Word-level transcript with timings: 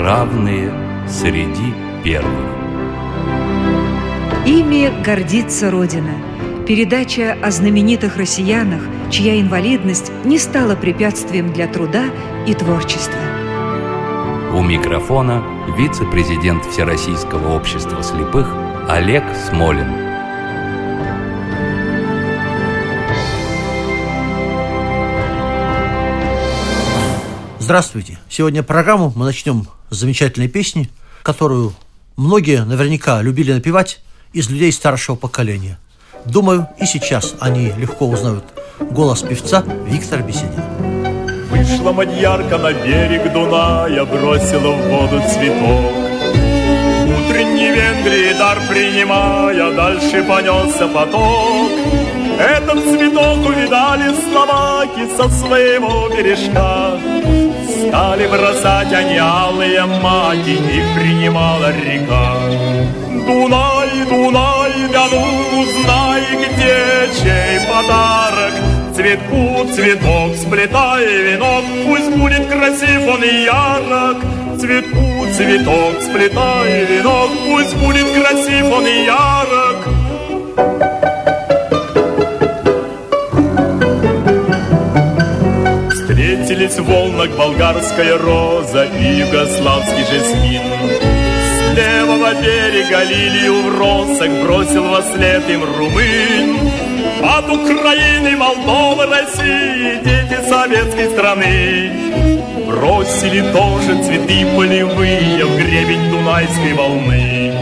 равные 0.00 0.72
среди 1.08 1.74
первых. 2.02 2.50
Ими 4.46 4.90
гордится 5.04 5.70
Родина. 5.70 6.14
Передача 6.66 7.36
о 7.42 7.50
знаменитых 7.50 8.16
россиянах, 8.16 8.82
чья 9.10 9.40
инвалидность 9.40 10.10
не 10.24 10.38
стала 10.38 10.74
препятствием 10.76 11.52
для 11.52 11.66
труда 11.66 12.04
и 12.46 12.54
творчества. 12.54 13.20
У 14.54 14.62
микрофона 14.62 15.42
вице-президент 15.76 16.64
Всероссийского 16.64 17.54
общества 17.54 18.02
слепых 18.02 18.52
Олег 18.88 19.24
Смолин. 19.48 19.99
Здравствуйте! 27.70 28.18
Сегодня 28.28 28.64
программу 28.64 29.12
мы 29.14 29.24
начнем 29.24 29.68
с 29.90 29.96
замечательной 29.98 30.48
песни, 30.48 30.90
которую 31.22 31.72
многие 32.16 32.64
наверняка 32.64 33.22
любили 33.22 33.52
напевать 33.52 34.00
из 34.32 34.50
людей 34.50 34.72
старшего 34.72 35.14
поколения. 35.14 35.78
Думаю, 36.24 36.66
и 36.80 36.84
сейчас 36.84 37.36
они 37.38 37.70
легко 37.76 38.08
узнают 38.08 38.42
голос 38.80 39.22
певца 39.22 39.62
Виктора 39.86 40.20
Беседина. 40.22 40.64
Вышла 41.48 41.92
мадьярка 41.92 42.58
на 42.58 42.72
берег 42.72 43.32
Дуная, 43.32 44.04
бросила 44.04 44.72
в 44.72 44.88
воду 44.88 45.22
цветок. 45.32 45.92
Утренней 47.06 47.70
Венгрии 47.70 48.36
дар 48.36 48.58
принимая, 48.68 49.72
дальше 49.76 50.24
понесся 50.24 50.88
поток. 50.88 51.70
Этот 52.36 52.82
цветок 52.82 53.48
увидали 53.48 54.12
словаки 54.28 55.06
со 55.16 55.28
своего 55.28 56.08
бережка. 56.08 57.49
Стали 57.90 58.28
бросать 58.28 58.92
они 58.92 59.18
алые 59.18 59.84
маки, 59.84 60.50
их 60.50 60.94
принимала 60.94 61.72
река. 61.72 62.36
Дунай, 63.26 63.90
Дунай, 64.08 64.72
да 64.92 65.06
ну 65.10 65.60
узнай, 65.60 66.22
где 66.38 67.08
чей 67.20 67.58
подарок. 67.66 68.54
Цветку 68.94 69.66
цветок, 69.74 70.36
сплетай 70.36 71.04
венок, 71.04 71.64
пусть 71.84 72.12
будет 72.16 72.46
красив 72.46 73.08
он 73.08 73.24
и 73.24 73.42
ярок. 73.42 74.18
Цветку 74.60 75.26
цветок, 75.36 76.00
сплетай 76.00 76.84
венок, 76.84 77.30
пусть 77.48 77.74
будет 77.74 78.06
красив 78.12 78.72
он 78.72 78.86
и 78.86 79.04
ярок. 79.04 80.89
Встретились 86.40 86.78
в 86.78 86.84
волнах 86.84 87.30
болгарская 87.36 88.16
роза 88.16 88.84
и 88.84 89.20
югославский 89.20 90.04
жасмин. 90.04 90.62
С 90.98 91.76
левого 91.76 92.32
берега 92.34 93.04
лилию 93.04 93.62
в 93.62 93.78
росах 93.78 94.30
бросил 94.42 94.84
во 94.84 95.02
след 95.02 95.48
им 95.50 95.62
румын. 95.62 96.70
От 97.22 97.48
Украины, 97.50 98.36
Молдовы, 98.36 99.06
России, 99.06 100.00
дети 100.02 100.48
советской 100.48 101.10
страны 101.10 101.92
Бросили 102.66 103.42
тоже 103.52 104.02
цветы 104.02 104.46
полевые 104.56 105.44
в 105.44 105.56
гребень 105.56 106.10
Дунайской 106.10 106.72
волны. 106.72 107.52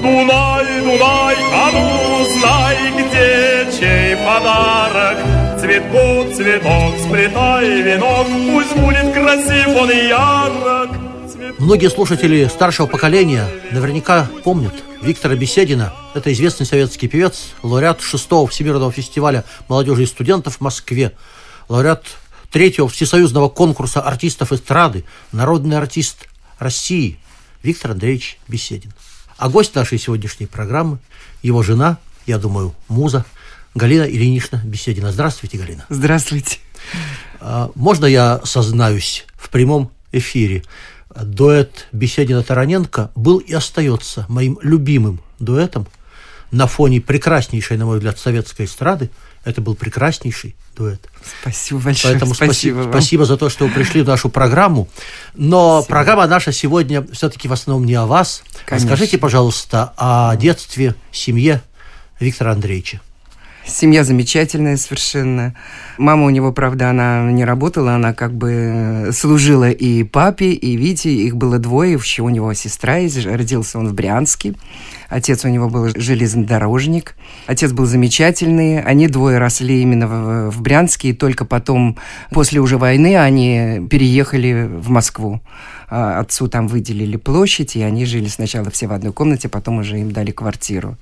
Дунай, 0.00 0.80
Дунай, 0.82 1.36
а 1.54 1.70
ну 1.72 2.24
знай, 2.38 2.76
где 2.96 3.66
чей 3.78 4.16
подарок 4.16 5.41
Цветку 5.62 6.34
цветок, 6.34 6.98
сплетай 6.98 7.82
венок, 7.82 8.26
пусть 8.52 8.74
будет 8.74 9.14
красив 9.14 9.68
он 9.68 9.90
ярок. 9.92 10.90
Многие 11.60 11.88
слушатели 11.88 12.50
старшего 12.52 12.88
поколения 12.88 13.48
наверняка 13.70 14.28
помнят 14.42 14.74
Виктора 15.02 15.36
Беседина. 15.36 15.94
Это 16.14 16.32
известный 16.32 16.66
советский 16.66 17.06
певец, 17.06 17.50
лауреат 17.62 18.00
шестого 18.00 18.48
Всемирного 18.48 18.90
фестиваля 18.90 19.44
молодежи 19.68 20.02
и 20.02 20.06
студентов 20.06 20.56
в 20.56 20.60
Москве, 20.62 21.12
лауреат 21.68 22.06
третьего 22.50 22.88
всесоюзного 22.88 23.48
конкурса 23.48 24.00
артистов 24.00 24.52
эстрады, 24.52 25.04
народный 25.30 25.78
артист 25.78 26.26
России 26.58 27.20
Виктор 27.62 27.92
Андреевич 27.92 28.40
Беседин. 28.48 28.92
А 29.36 29.48
гость 29.48 29.76
нашей 29.76 30.00
сегодняшней 30.00 30.46
программы– 30.46 30.98
его 31.44 31.62
жена, 31.62 31.98
я 32.26 32.38
думаю, 32.38 32.74
муза– 32.88 33.24
Галина 33.74 34.04
Ильинична 34.04 34.60
Беседина. 34.64 35.12
Здравствуйте, 35.12 35.58
Галина. 35.58 35.86
Здравствуйте. 35.88 36.58
А, 37.40 37.70
можно 37.74 38.06
я 38.06 38.40
сознаюсь 38.44 39.24
в 39.36 39.48
прямом 39.48 39.90
эфире? 40.12 40.62
Дуэт 41.14 41.88
Беседина-Тараненко 41.92 43.10
был 43.14 43.38
и 43.38 43.52
остается 43.52 44.24
моим 44.28 44.58
любимым 44.62 45.20
дуэтом 45.38 45.86
на 46.50 46.66
фоне 46.66 47.00
прекраснейшей, 47.00 47.76
на 47.78 47.86
мой 47.86 47.98
взгляд, 47.98 48.18
советской 48.18 48.66
эстрады. 48.66 49.10
Это 49.44 49.60
был 49.60 49.74
прекраснейший 49.74 50.54
дуэт. 50.76 51.00
Спасибо 51.40 51.80
большое. 51.80 52.14
Поэтому 52.14 52.34
спасибо, 52.34 52.74
спасибо, 52.74 52.90
спасибо 52.90 53.24
за 53.24 53.36
то, 53.36 53.48
что 53.48 53.66
вы 53.66 53.72
пришли 53.72 54.02
в 54.02 54.06
нашу 54.06 54.28
программу. 54.28 54.88
Но 55.34 55.80
спасибо. 55.80 55.94
программа 55.94 56.26
наша 56.26 56.52
сегодня 56.52 57.06
все-таки 57.12 57.48
в 57.48 57.52
основном 57.52 57.86
не 57.86 57.94
о 57.94 58.06
вас. 58.06 58.42
Конечно. 58.66 58.90
Расскажите, 58.90 59.18
пожалуйста, 59.18 59.92
о 59.96 60.36
детстве, 60.36 60.94
семье 61.10 61.62
Виктора 62.20 62.52
Андреевича. 62.52 63.00
Семья 63.64 64.02
замечательная 64.02 64.76
совершенно. 64.76 65.54
Мама 65.96 66.24
у 66.24 66.30
него, 66.30 66.52
правда, 66.52 66.90
она 66.90 67.30
не 67.30 67.44
работала, 67.44 67.94
она 67.94 68.12
как 68.12 68.34
бы 68.34 69.10
служила 69.12 69.70
и 69.70 70.02
папе, 70.02 70.50
и 70.50 70.76
Вите. 70.76 71.12
Их 71.14 71.36
было 71.36 71.58
двое, 71.58 71.92
еще 71.92 72.22
у 72.22 72.28
него 72.28 72.52
сестра 72.54 72.98
родился 73.24 73.78
он 73.78 73.88
в 73.88 73.94
Брянске. 73.94 74.54
Отец 75.08 75.44
у 75.44 75.48
него 75.48 75.68
был 75.68 75.90
железнодорожник. 75.94 77.14
Отец 77.46 77.70
был 77.72 77.86
замечательный. 77.86 78.80
Они 78.82 79.06
двое 79.06 79.38
росли 79.38 79.82
именно 79.82 80.06
в, 80.08 80.50
в 80.50 80.62
Брянске, 80.62 81.10
и 81.10 81.12
только 81.12 81.44
потом, 81.44 81.98
после 82.30 82.60
уже 82.60 82.78
войны, 82.78 83.16
они 83.16 83.86
переехали 83.88 84.68
в 84.68 84.90
Москву. 84.90 85.40
А 85.88 86.20
отцу 86.20 86.48
там 86.48 86.66
выделили 86.66 87.16
площадь, 87.16 87.76
и 87.76 87.82
они 87.82 88.06
жили 88.06 88.26
сначала 88.26 88.70
все 88.70 88.86
в 88.86 88.92
одной 88.92 89.12
комнате, 89.12 89.48
потом 89.48 89.78
уже 89.78 90.00
им 90.00 90.10
дали 90.10 90.30
квартиру. 90.30 90.96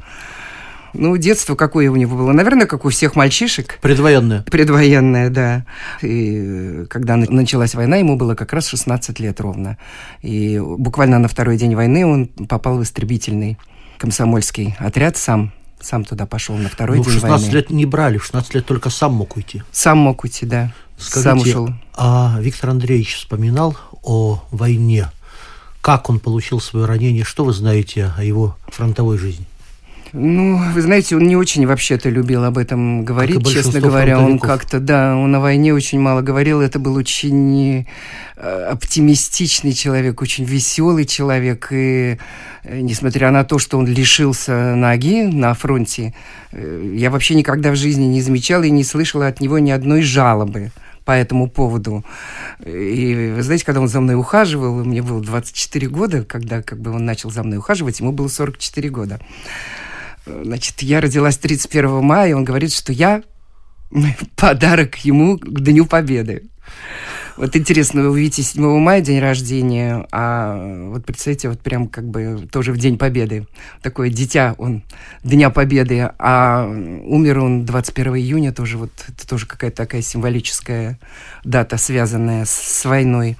Ну, 0.95 1.17
детство 1.17 1.55
какое 1.55 1.91
у 1.91 1.97
него 1.97 2.17
было? 2.17 2.33
Наверное, 2.33 2.67
как 2.67 2.85
у 2.85 2.89
всех 2.89 3.17
мальчишек. 3.17 3.79
Предвоенное. 3.81 4.43
Предвоенное, 4.43 5.31
да. 5.31 5.65
И 6.03 6.85
когда 6.89 7.17
началась 7.17 7.75
война, 7.75 7.97
ему 7.97 8.17
было 8.17 8.35
как 8.35 8.53
раз 8.53 8.69
16 8.69 9.19
лет 9.21 9.41
ровно. 9.41 9.79
И 10.23 10.59
буквально 10.59 11.19
на 11.19 11.29
второй 11.29 11.57
день 11.57 11.75
войны 11.75 12.07
он 12.07 12.27
попал 12.27 12.79
в 12.79 12.83
истребительный 12.83 13.59
комсомольский 13.99 14.77
отряд 14.79 15.17
сам 15.17 15.53
сам 15.83 16.05
туда 16.05 16.27
пошел 16.27 16.57
на 16.57 16.69
второй 16.69 16.99
ну, 16.99 17.05
день 17.05 17.15
16 17.15 17.47
войны. 17.47 17.57
лет 17.57 17.71
не 17.71 17.87
брали, 17.87 18.19
в 18.19 18.25
16 18.25 18.55
лет 18.55 18.67
только 18.67 18.91
сам 18.91 19.15
мог 19.15 19.37
уйти. 19.37 19.63
Сам 19.73 19.99
мог 19.99 20.25
уйти, 20.25 20.47
да. 20.47 20.73
Скажите, 20.99 21.23
сам 21.23 21.39
ушел. 21.39 21.71
А 21.95 22.37
Виктор 22.41 22.71
Андреевич 22.71 23.17
вспоминал 23.17 23.77
о 24.03 24.43
войне. 24.51 25.11
Как 25.81 26.11
он 26.11 26.21
получил 26.21 26.61
свое 26.61 26.85
ранение? 26.85 27.25
Что 27.25 27.45
вы 27.45 27.55
знаете 27.55 28.13
о 28.17 28.23
его 28.23 28.57
фронтовой 28.69 29.17
жизни? 29.17 29.47
Ну, 30.13 30.61
вы 30.73 30.83
знаете, 30.83 31.17
он 31.17 31.23
не 31.23 31.37
очень 31.37 31.67
вообще-то 31.67 32.09
любил 32.09 32.45
об 32.45 32.59
этом 32.59 33.05
говорить, 33.05 33.47
честно 33.49 33.81
говоря. 33.81 34.19
Он 34.19 34.39
как-то, 34.39 34.81
да, 34.81 35.17
он 35.17 35.35
о 35.35 35.41
войне 35.41 35.73
очень 35.73 36.01
мало 36.01 36.21
говорил. 36.21 36.61
Это 36.61 36.79
был 36.79 36.97
очень 36.97 37.87
э, 38.37 38.65
оптимистичный 38.71 39.73
человек, 39.73 40.21
очень 40.21 40.45
веселый 40.45 41.05
человек. 41.05 41.69
И 41.71 42.19
э, 42.65 42.81
несмотря 42.81 43.31
на 43.31 43.45
то, 43.45 43.59
что 43.59 43.79
он 43.79 43.87
лишился 43.87 44.75
ноги 44.75 45.23
на 45.23 45.55
фронте, 45.55 46.15
э, 46.51 46.93
я 46.97 47.11
вообще 47.11 47.35
никогда 47.35 47.71
в 47.71 47.77
жизни 47.77 48.05
не 48.05 48.21
замечала 48.21 48.65
и 48.65 48.71
не 48.71 48.83
слышала 48.83 49.29
от 49.29 49.41
него 49.41 49.59
ни 49.61 49.71
одной 49.71 50.03
жалобы 50.03 50.73
по 51.05 51.13
этому 51.13 51.49
поводу. 51.49 52.05
И 52.65 53.33
вы 53.37 53.43
знаете, 53.43 53.65
когда 53.65 53.81
он 53.81 53.89
за 53.89 54.01
мной 54.01 54.17
ухаживал, 54.17 54.85
мне 54.85 55.03
было 55.03 55.23
24 55.23 55.89
года, 55.89 56.25
когда 56.25 56.63
как 56.63 56.81
бы 56.81 56.91
он 56.91 57.05
начал 57.05 57.31
за 57.31 57.43
мной 57.43 57.59
ухаживать, 57.59 58.01
ему 58.01 58.13
было 58.13 58.29
44 58.29 58.89
года. 58.91 59.21
Значит, 60.45 60.83
я 60.83 61.01
родилась 61.01 61.39
31 61.39 62.03
мая, 62.03 62.31
и 62.31 62.33
он 62.33 62.45
говорит, 62.45 62.73
что 62.73 62.93
я 62.93 63.23
подарок 64.37 64.97
ему 65.05 65.39
к 65.39 65.61
Дню 65.61 65.87
Победы. 65.87 66.45
Вот 67.37 67.57
интересно, 67.57 68.03
вы 68.03 68.11
увидите 68.11 68.43
7 68.43 68.79
мая 68.79 69.01
день 69.01 69.19
рождения, 69.19 70.07
а 70.13 70.89
вот 70.91 71.07
представьте, 71.07 71.49
вот 71.49 71.61
прям 71.61 71.89
как 71.89 72.05
бы 72.07 72.47
тоже 72.53 72.73
в 72.73 72.77
День 72.77 72.99
Победы. 72.99 73.47
Такое 73.83 74.11
дитя 74.11 74.55
он 74.59 74.83
Дня 75.25 75.49
Победы, 75.49 76.11
а 76.19 76.67
умер 76.67 77.39
он 77.39 77.65
21 77.65 78.17
июня, 78.17 78.53
тоже 78.53 78.77
вот 78.77 78.91
это 79.09 79.27
тоже 79.27 79.47
какая-то 79.47 79.79
такая 79.79 80.03
символическая 80.03 80.99
дата, 81.43 81.79
связанная 81.79 82.45
с, 82.45 82.85
войной. 82.85 83.39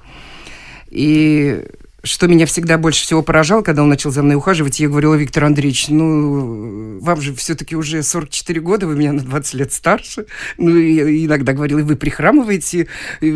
И 0.89 1.63
что 2.03 2.27
меня 2.27 2.45
всегда 2.45 2.77
больше 2.77 3.03
всего 3.03 3.21
поражало, 3.21 3.61
когда 3.61 3.83
он 3.83 3.89
начал 3.89 4.11
за 4.11 4.23
мной 4.23 4.35
ухаживать, 4.35 4.79
я 4.79 4.89
говорила, 4.89 5.15
Виктор 5.15 5.45
Андреевич, 5.45 5.89
ну, 5.89 6.99
вам 6.99 7.21
же 7.21 7.35
все-таки 7.35 7.75
уже 7.75 8.01
44 8.01 8.59
года, 8.61 8.87
вы 8.87 8.95
меня 8.95 9.13
на 9.13 9.21
20 9.21 9.53
лет 9.53 9.73
старше. 9.73 10.25
Ну, 10.57 10.75
и 10.75 11.25
иногда 11.25 11.53
говорила, 11.53 11.81
вы 11.81 11.95
прихрамываете, 11.95 12.87
и, 13.19 13.27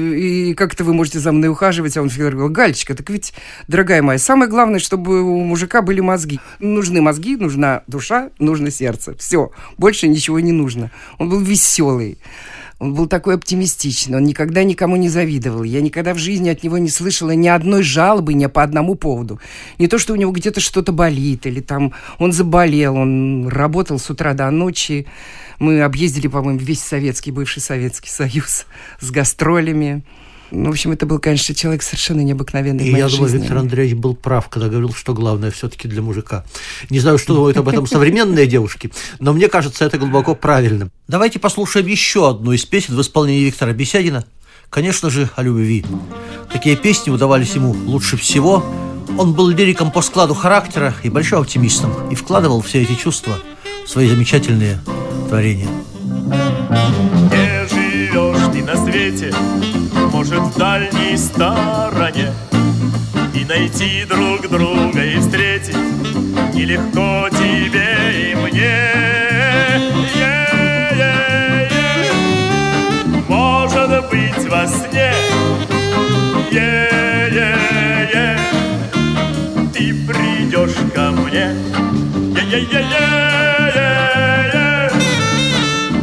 и 0.50 0.53
как-то 0.56 0.83
вы 0.83 0.94
можете 0.94 1.19
за 1.19 1.31
мной 1.31 1.50
ухаживать. 1.50 1.95
А 1.97 2.01
он 2.01 2.09
всегда 2.09 2.31
говорил, 2.31 2.50
Галечка, 2.50 2.95
так 2.95 3.09
ведь, 3.09 3.33
дорогая 3.67 4.01
моя, 4.01 4.17
самое 4.17 4.50
главное, 4.50 4.79
чтобы 4.79 5.21
у 5.21 5.44
мужика 5.44 5.81
были 5.81 6.01
мозги. 6.01 6.39
Нужны 6.59 7.01
мозги, 7.01 7.35
нужна 7.38 7.83
душа, 7.88 8.31
нужно 8.39 8.71
сердце. 8.71 9.15
Все, 9.17 9.51
больше 9.77 10.07
ничего 10.07 10.39
не 10.39 10.51
нужно. 10.51 10.91
Он 11.19 11.29
был 11.29 11.39
веселый. 11.39 12.17
Он 12.77 12.94
был 12.94 13.07
такой 13.07 13.36
оптимистичный, 13.36 14.18
он 14.18 14.25
никогда 14.25 14.63
никому 14.63 14.98
не 14.98 15.07
завидовал. 15.07 15.63
Я 15.63 15.80
никогда 15.80 16.13
в 16.13 16.18
жизни 16.18 16.50
от 16.50 16.62
него 16.62 16.77
не 16.77 16.89
слышала 16.89 17.31
ни 17.31 17.48
одной 17.48 17.83
жалобы 17.83 18.33
ни 18.33 18.45
по 18.48 18.63
одному 18.63 18.95
поводу. 18.95 19.39
Не 19.80 19.88
то, 19.88 19.98
что 19.98 20.12
у 20.12 20.18
него 20.18 20.31
где-то 20.33 20.60
что-то 20.60 20.92
болит, 20.92 21.45
или 21.45 21.62
там 21.62 21.94
он 22.19 22.33
заболел, 22.33 22.98
он 22.98 23.48
работал 23.48 23.98
с 23.98 24.10
утра 24.10 24.33
до 24.33 24.51
ночи. 24.51 25.06
Мы 25.57 25.81
объездили, 25.81 26.27
по-моему, 26.27 26.60
весь 26.60 26.81
Советский, 26.81 27.31
бывший 27.31 27.62
Советский 27.62 28.10
Союз 28.10 28.66
с 29.00 29.10
гастролями. 29.10 30.04
Ну, 30.51 30.69
в 30.69 30.71
общем, 30.71 30.92
это 30.92 31.06
был, 31.06 31.19
конечно, 31.19 31.56
человек 31.56 31.81
совершенно 31.81 32.21
необыкновенный 32.21 32.86
И 32.86 32.92
я 32.92 33.07
думаю, 33.07 33.31
Виктор 33.31 33.57
Андреевич 33.57 33.95
был 33.95 34.15
прав, 34.15 34.50
когда 34.50 34.69
говорил, 34.69 34.94
что 34.94 35.13
главное 35.13 35.51
все-таки 35.51 35.88
для 35.88 36.01
мужика. 36.01 36.45
Не 36.89 37.00
знаю, 37.00 37.18
что 37.18 37.33
думают 37.33 37.57
об 37.57 37.68
этом 37.68 37.88
современные 37.88 38.47
девушки, 38.47 38.92
но 39.19 39.33
мне 39.33 39.47
кажется, 39.47 39.86
это 39.86 39.97
глубоко 39.97 40.36
правильным. 40.36 40.92
Давайте 41.07 41.39
послушаем 41.39 41.88
еще 41.88 42.30
одну 42.30 42.51
из 42.51 42.65
песен 42.65 42.95
в 42.95 43.01
исполнении 43.01 43.45
Виктора 43.45 43.74
Беседина. 43.74 44.25
Конечно 44.69 45.09
же, 45.09 45.30
о 45.36 45.44
любви. 45.44 45.86
Такие 46.51 46.75
песни 46.75 47.09
удавались 47.09 47.56
ему 47.56 47.71
лучше 47.86 48.18
всего. 48.18 48.63
Он 49.18 49.33
был 49.33 49.50
лириком 49.50 49.91
по 49.91 50.01
складу 50.01 50.33
характера 50.33 50.94
и 51.03 51.09
большим 51.09 51.39
оптимистом, 51.39 51.91
и 52.09 52.15
вкладывал 52.15 52.62
все 52.62 52.81
эти 52.81 52.95
чувства 52.95 53.38
в 53.86 53.89
свои 53.89 54.09
замечательные 54.09 54.80
творения. 55.30 55.69
Где 57.27 57.68
живешь 57.69 58.51
ты 58.51 58.63
на 58.63 58.75
свете, 58.83 59.33
может, 60.15 60.39
в 60.39 60.57
дальней 60.57 61.17
стороне. 61.17 62.31
И 63.33 63.44
найти 63.44 64.06
друг 64.06 64.47
друга 64.50 65.03
и 65.03 65.19
встретить 65.19 65.75
Нелегко 66.53 67.27
тебе 67.31 68.31
и 68.31 68.35
мне. 68.35 68.75
Может 73.27 74.09
быть 74.09 74.50
во 74.50 74.65
сне. 74.67 75.13
Ты 79.73 79.94
придешь 80.07 80.94
ко 80.94 81.12
мне. 81.12 81.53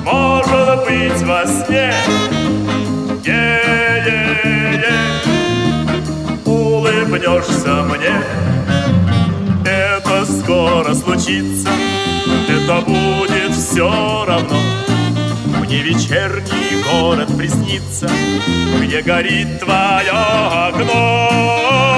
Может 0.04 0.84
быть 0.86 1.22
во 1.22 1.46
сне 1.46 2.31
улыбнешься 7.32 7.82
мне. 7.84 8.22
Это 9.64 10.26
скоро 10.26 10.94
случится 10.94 11.68
Это 12.48 12.80
будет 12.82 13.54
все 13.54 14.24
равно. 14.26 14.56
Мне 15.60 15.82
вечерний 15.82 16.82
город 16.90 17.28
приснится 17.36 18.08
Где 18.80 19.00
горит 19.02 19.60
твое 19.60 20.10
окно 20.10 21.91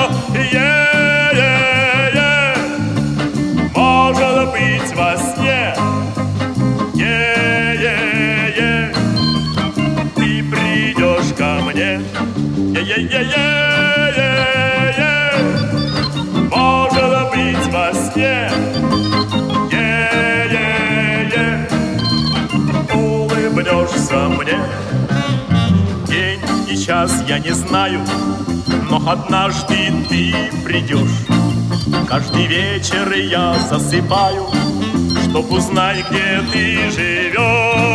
я 27.34 27.40
не 27.40 27.52
знаю 27.52 28.00
Но 28.90 29.10
однажды 29.10 29.92
ты 30.08 30.32
придешь. 30.64 31.26
Каждый 32.08 32.46
вечер 32.46 33.12
я 33.12 33.54
засыпаю 33.68 34.46
Чтоб 35.28 35.50
узнать, 35.50 36.04
где 36.08 36.42
ты 36.52 36.90
живешь 36.90 37.93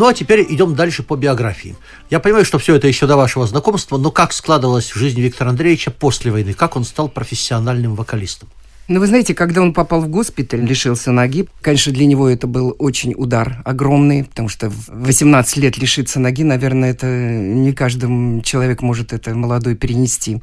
ну 0.00 0.06
а 0.06 0.14
теперь 0.14 0.46
идем 0.48 0.74
дальше 0.74 1.02
по 1.02 1.14
биографии. 1.14 1.76
Я 2.08 2.20
понимаю, 2.20 2.46
что 2.46 2.58
все 2.58 2.74
это 2.74 2.88
еще 2.88 3.06
до 3.06 3.18
вашего 3.18 3.46
знакомства, 3.46 3.98
но 3.98 4.10
как 4.10 4.32
складывалась 4.32 4.90
жизнь 4.94 5.20
Виктора 5.20 5.50
Андреевича 5.50 5.90
после 5.90 6.32
войны? 6.32 6.54
Как 6.54 6.74
он 6.74 6.84
стал 6.84 7.10
профессиональным 7.10 7.94
вокалистом? 7.94 8.48
Ну, 8.88 8.98
вы 8.98 9.06
знаете, 9.06 9.34
когда 9.34 9.60
он 9.60 9.74
попал 9.74 10.00
в 10.00 10.08
госпиталь, 10.08 10.62
лишился 10.62 11.12
ноги, 11.12 11.46
конечно, 11.60 11.92
для 11.92 12.06
него 12.06 12.30
это 12.30 12.46
был 12.46 12.74
очень 12.78 13.12
удар 13.14 13.60
огромный, 13.66 14.24
потому 14.24 14.48
что 14.48 14.70
в 14.70 14.88
18 14.88 15.58
лет 15.58 15.76
лишиться 15.76 16.18
ноги, 16.18 16.44
наверное, 16.44 16.92
это 16.92 17.06
не 17.06 17.74
каждый 17.74 18.40
человек 18.40 18.80
может 18.80 19.12
это 19.12 19.34
молодой 19.34 19.74
перенести. 19.74 20.40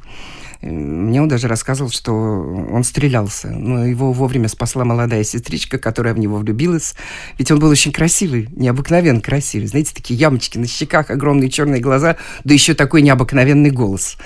Мне 0.60 1.22
он 1.22 1.28
даже 1.28 1.46
рассказывал, 1.46 1.90
что 1.90 2.12
он 2.12 2.82
стрелялся. 2.82 3.48
Но 3.48 3.86
его 3.86 4.12
вовремя 4.12 4.48
спасла 4.48 4.84
молодая 4.84 5.22
сестричка, 5.22 5.78
которая 5.78 6.14
в 6.14 6.18
него 6.18 6.36
влюбилась. 6.38 6.94
Ведь 7.38 7.50
он 7.52 7.60
был 7.60 7.68
очень 7.68 7.92
красивый, 7.92 8.48
необыкновенно 8.56 9.20
красивый. 9.20 9.68
Знаете, 9.68 9.94
такие 9.94 10.18
ямочки 10.18 10.58
на 10.58 10.66
щеках, 10.66 11.10
огромные 11.10 11.48
черные 11.48 11.80
глаза, 11.80 12.16
да 12.42 12.54
еще 12.54 12.74
такой 12.74 13.02
необыкновенный 13.02 13.70
голос. 13.70 14.16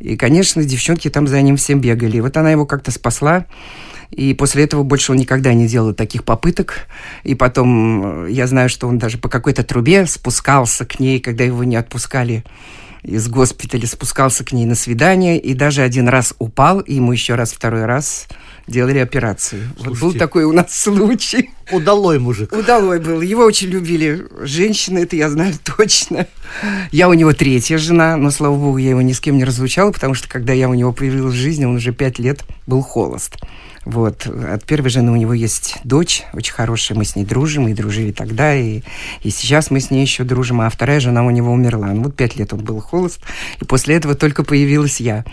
И, 0.00 0.16
конечно, 0.16 0.64
девчонки 0.64 1.08
там 1.08 1.28
за 1.28 1.40
ним 1.40 1.56
всем 1.56 1.80
бегали. 1.80 2.16
И 2.16 2.20
вот 2.20 2.36
она 2.36 2.50
его 2.50 2.66
как-то 2.66 2.90
спасла. 2.90 3.46
И 4.10 4.34
после 4.34 4.64
этого 4.64 4.82
больше 4.82 5.12
он 5.12 5.18
никогда 5.18 5.52
не 5.52 5.68
делал 5.68 5.94
таких 5.94 6.24
попыток. 6.24 6.88
И 7.22 7.34
потом 7.34 8.26
э, 8.26 8.30
я 8.30 8.46
знаю, 8.46 8.68
что 8.68 8.88
он 8.88 8.98
даже 8.98 9.18
по 9.18 9.28
какой-то 9.28 9.62
трубе 9.62 10.06
спускался 10.06 10.84
к 10.84 10.98
ней, 11.00 11.20
когда 11.20 11.44
его 11.44 11.64
не 11.64 11.76
отпускали 11.76 12.44
из 13.06 13.28
госпиталя 13.28 13.86
спускался 13.86 14.44
к 14.44 14.52
ней 14.52 14.66
на 14.66 14.74
свидание 14.74 15.38
и 15.38 15.54
даже 15.54 15.82
один 15.82 16.08
раз 16.08 16.34
упал, 16.38 16.80
и 16.80 16.94
ему 16.94 17.12
еще 17.12 17.36
раз, 17.36 17.52
второй 17.52 17.84
раз 17.84 18.26
делали 18.66 18.98
операцию. 18.98 19.62
Слушайте, 19.76 19.88
вот 19.88 19.98
был 20.00 20.18
такой 20.18 20.44
у 20.44 20.52
нас 20.52 20.76
случай. 20.76 21.50
Удалой 21.70 22.18
мужик. 22.18 22.52
Удалой 22.52 22.98
был. 22.98 23.20
Его 23.20 23.44
очень 23.44 23.68
любили 23.68 24.26
женщины, 24.40 25.00
это 25.00 25.14
я 25.14 25.30
знаю 25.30 25.54
точно. 25.76 26.26
Я 26.90 27.08
у 27.08 27.14
него 27.14 27.32
третья 27.32 27.78
жена, 27.78 28.16
но, 28.16 28.30
слава 28.30 28.56
богу, 28.56 28.78
я 28.78 28.90
его 28.90 29.02
ни 29.02 29.12
с 29.12 29.20
кем 29.20 29.36
не 29.36 29.44
разлучала, 29.44 29.92
потому 29.92 30.14
что, 30.14 30.28
когда 30.28 30.52
я 30.52 30.68
у 30.68 30.74
него 30.74 30.92
появилась 30.92 31.34
в 31.34 31.36
жизни, 31.36 31.64
он 31.64 31.76
уже 31.76 31.92
пять 31.92 32.18
лет 32.18 32.44
был 32.66 32.82
холост. 32.82 33.36
Вот. 33.86 34.26
От 34.26 34.64
первой 34.64 34.90
жены 34.90 35.12
у 35.12 35.16
него 35.16 35.32
есть 35.32 35.78
дочь, 35.84 36.24
очень 36.32 36.52
хорошая, 36.52 36.98
мы 36.98 37.04
с 37.04 37.14
ней 37.14 37.24
дружим, 37.24 37.68
и 37.68 37.72
дружили 37.72 38.10
тогда, 38.10 38.52
и, 38.52 38.82
и 39.22 39.30
сейчас 39.30 39.70
мы 39.70 39.78
с 39.78 39.92
ней 39.92 40.02
еще 40.02 40.24
дружим, 40.24 40.60
а 40.60 40.68
вторая 40.68 40.98
жена 40.98 41.24
у 41.24 41.30
него 41.30 41.52
умерла. 41.52 41.86
Ну, 41.92 42.02
вот 42.02 42.16
пять 42.16 42.34
лет 42.36 42.52
он 42.52 42.64
был 42.64 42.80
холост, 42.80 43.20
и 43.60 43.64
после 43.64 43.94
этого 43.94 44.16
только 44.16 44.42
появилась 44.42 44.98
я. 44.98 45.24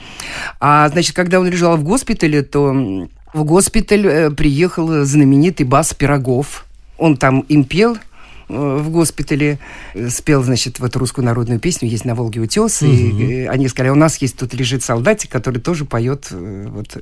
А, 0.60 0.88
значит, 0.90 1.16
когда 1.16 1.40
он 1.40 1.48
лежал 1.48 1.78
в 1.78 1.84
госпитале, 1.84 2.44
то 2.44 3.10
в 3.34 3.44
госпиталь 3.44 4.06
э, 4.06 4.30
приехал 4.30 5.04
знаменитый 5.04 5.66
Бас 5.66 5.96
Пирогов. 5.96 6.66
Он 7.00 7.18
там 7.18 7.40
им 7.42 7.64
пел, 7.64 7.98
в 8.54 8.90
госпитале, 8.90 9.60
э, 9.94 10.10
спел, 10.10 10.44
значит, 10.44 10.80
вот 10.80 10.96
русскую 10.96 11.26
народную 11.26 11.60
песню 11.60 11.90
«Есть 11.90 12.06
на 12.06 12.16
Волге 12.16 12.42
утес», 12.42 12.82
угу. 12.82 12.92
и 12.92 13.46
они 13.46 13.68
сказали, 13.68 13.92
у 13.92 13.96
нас 13.96 14.18
есть 14.18 14.38
тут 14.38 14.54
лежит 14.54 14.84
солдатик, 14.84 15.32
который 15.32 15.60
тоже 15.60 15.86
поет 15.86 16.28
э, 16.32 16.68
вот 16.70 16.98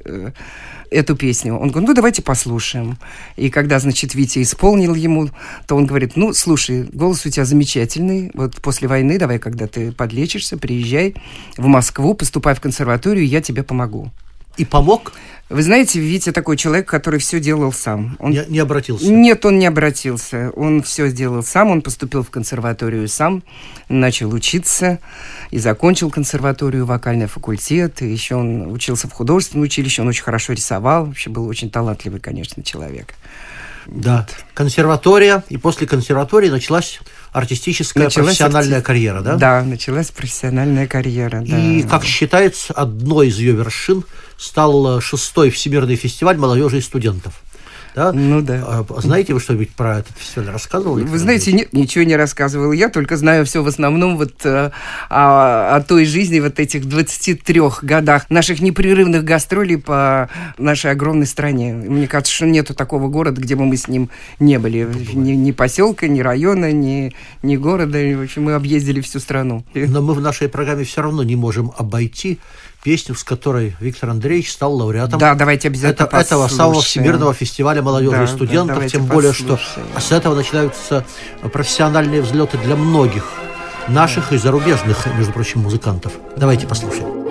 эту 0.92 1.16
песню. 1.16 1.56
Он 1.56 1.70
говорит, 1.70 1.88
ну, 1.88 1.94
давайте 1.96 2.22
послушаем. 2.22 2.98
И 3.38 3.50
когда, 3.50 3.80
значит, 3.80 4.14
Витя 4.14 4.42
исполнил 4.42 4.94
ему, 4.94 5.30
то 5.66 5.76
он 5.76 5.86
говорит, 5.86 6.16
ну, 6.16 6.34
слушай, 6.34 6.84
голос 6.92 7.26
у 7.26 7.30
тебя 7.30 7.46
замечательный, 7.46 8.30
вот 8.34 8.56
после 8.58 8.88
войны 8.88 9.18
давай, 9.18 9.40
когда 9.40 9.68
ты 9.68 9.92
подлечишься, 9.92 10.58
приезжай 10.58 11.16
в 11.58 11.66
Москву, 11.66 12.14
поступай 12.14 12.54
в 12.54 12.62
консерваторию, 12.62 13.26
я 13.26 13.42
тебе 13.42 13.64
помогу. 13.64 14.12
И 14.62 14.66
помог? 14.66 15.14
Вы 15.50 15.64
знаете, 15.64 16.00
Витя 16.00 16.32
такой 16.32 16.56
человек, 16.56 16.88
который 16.88 17.20
все 17.20 17.40
делал 17.40 17.74
сам. 17.74 18.16
Он... 18.20 18.30
Не, 18.30 18.46
не 18.48 18.60
обратился? 18.60 19.12
Нет, 19.12 19.44
он 19.44 19.58
не 19.58 19.66
обратился. 19.66 20.52
Он 20.56 20.84
все 20.84 21.08
сделал 21.08 21.42
сам. 21.42 21.72
Он 21.72 21.82
поступил 21.82 22.22
в 22.22 22.30
консерваторию 22.30 23.08
сам, 23.08 23.42
начал 23.90 24.32
учиться 24.32 25.00
и 25.50 25.58
закончил 25.58 26.12
консерваторию, 26.12 26.86
вокальный 26.86 27.26
факультет. 27.26 28.04
И 28.04 28.08
еще 28.12 28.36
он 28.36 28.72
учился 28.72 29.08
в 29.08 29.14
художественном 29.14 29.64
училище. 29.64 30.04
Он 30.04 30.10
очень 30.10 30.24
хорошо 30.24 30.54
рисовал. 30.54 31.08
Вообще 31.08 31.32
был 31.32 31.48
очень 31.48 31.72
талантливый, 31.72 32.20
конечно, 32.20 32.62
человек. 32.62 33.16
Да, 33.88 34.28
вот. 34.30 34.46
консерватория. 34.54 35.44
И 35.50 35.58
после 35.58 35.88
консерватории 35.88 36.50
началась 36.50 37.00
артистическая 37.32 38.04
началась 38.04 38.38
профессиональная 38.38 38.78
арти... 38.78 38.86
карьера, 38.86 39.22
да? 39.22 39.36
Да, 39.36 39.64
началась 39.64 40.12
профессиональная 40.12 40.88
карьера. 40.88 41.42
И, 41.44 41.84
да. 41.84 41.90
как 41.90 42.06
считается, 42.06 42.74
одной 42.74 43.30
из 43.30 43.40
ее 43.40 43.54
вершин 43.54 44.04
стал 44.42 45.00
шестой 45.02 45.52
Всемирный 45.52 45.96
фестиваль 45.96 46.38
молодежи 46.38 46.80
и 46.80 46.82
студентов. 46.82 47.42
Да? 47.96 48.14
Ну 48.14 48.42
да. 48.42 48.64
А, 48.66 49.02
знаете 49.02 49.34
вы 49.34 49.40
что-нибудь 49.40 49.72
про 49.72 50.00
этот 50.00 50.18
фестиваль? 50.18 50.50
Рассказывал? 50.50 50.96
Вы 50.96 51.18
знаете, 51.18 51.52
нет, 51.52 51.74
ничего 51.74 52.06
не 52.06 52.16
рассказывал. 52.16 52.72
Я 52.72 52.90
только 52.90 53.18
знаю 53.18 53.46
все 53.46 53.62
в 53.62 53.68
основном 53.68 54.18
вот 54.18 54.46
э, 54.46 54.72
о, 55.10 55.76
о 55.76 55.82
той 55.82 56.06
жизни 56.06 56.40
вот 56.40 56.60
этих 56.60 56.86
23 56.86 57.62
годах 57.82 58.30
наших 58.30 58.62
непрерывных 58.62 59.24
гастролей 59.26 59.78
по 59.78 60.30
нашей 60.58 60.92
огромной 60.92 61.26
стране. 61.26 61.74
Мне 61.74 62.08
кажется, 62.08 62.34
что 62.34 62.46
нету 62.46 62.74
такого 62.74 63.10
города, 63.10 63.42
где 63.42 63.56
бы 63.56 63.66
мы 63.66 63.76
с 63.76 63.90
ним 63.90 64.10
не 64.40 64.58
были. 64.58 64.88
Ни, 65.14 65.34
ни 65.34 65.52
поселка, 65.52 66.08
ни 66.08 66.22
района, 66.22 66.72
ни, 66.72 67.14
ни 67.44 67.58
города. 67.58 67.98
В 67.98 68.24
общем, 68.24 68.44
мы 68.44 68.54
объездили 68.54 69.02
всю 69.02 69.20
страну. 69.20 69.66
Но 69.74 70.02
мы 70.02 70.14
в 70.14 70.22
нашей 70.22 70.48
программе 70.48 70.86
все 70.86 71.02
равно 71.02 71.24
не 71.24 71.36
можем 71.36 71.74
обойти 71.78 72.40
песню, 72.84 73.16
с 73.16 73.24
которой 73.24 73.76
Виктор 73.80 74.10
Андреевич 74.10 74.52
стал 74.52 74.74
лауреатом 74.74 75.20
да, 75.20 75.36
давайте 75.36 75.68
обязательно 75.68 76.06
это, 76.06 76.18
этого 76.18 76.48
самого 76.48 76.82
Всемирного 76.82 77.34
фестиваля 77.34 77.82
молодежи 77.82 78.18
да, 78.18 78.24
и 78.24 78.28
студентов. 78.28 78.80
Да, 78.80 78.90
тем 78.90 79.06
более, 79.06 79.34
что 79.34 79.60
с 79.98 80.12
этого 80.12 80.36
начинаются 80.36 81.06
профессиональные 81.54 82.22
взлеты 82.22 82.58
для 82.58 82.76
многих 82.76 83.26
наших 83.88 84.30
да. 84.30 84.36
и 84.36 84.40
зарубежных, 84.40 85.06
между 85.18 85.34
прочим, 85.34 85.62
музыкантов. 85.62 86.14
Давайте 86.38 86.68
послушаем. 86.68 87.22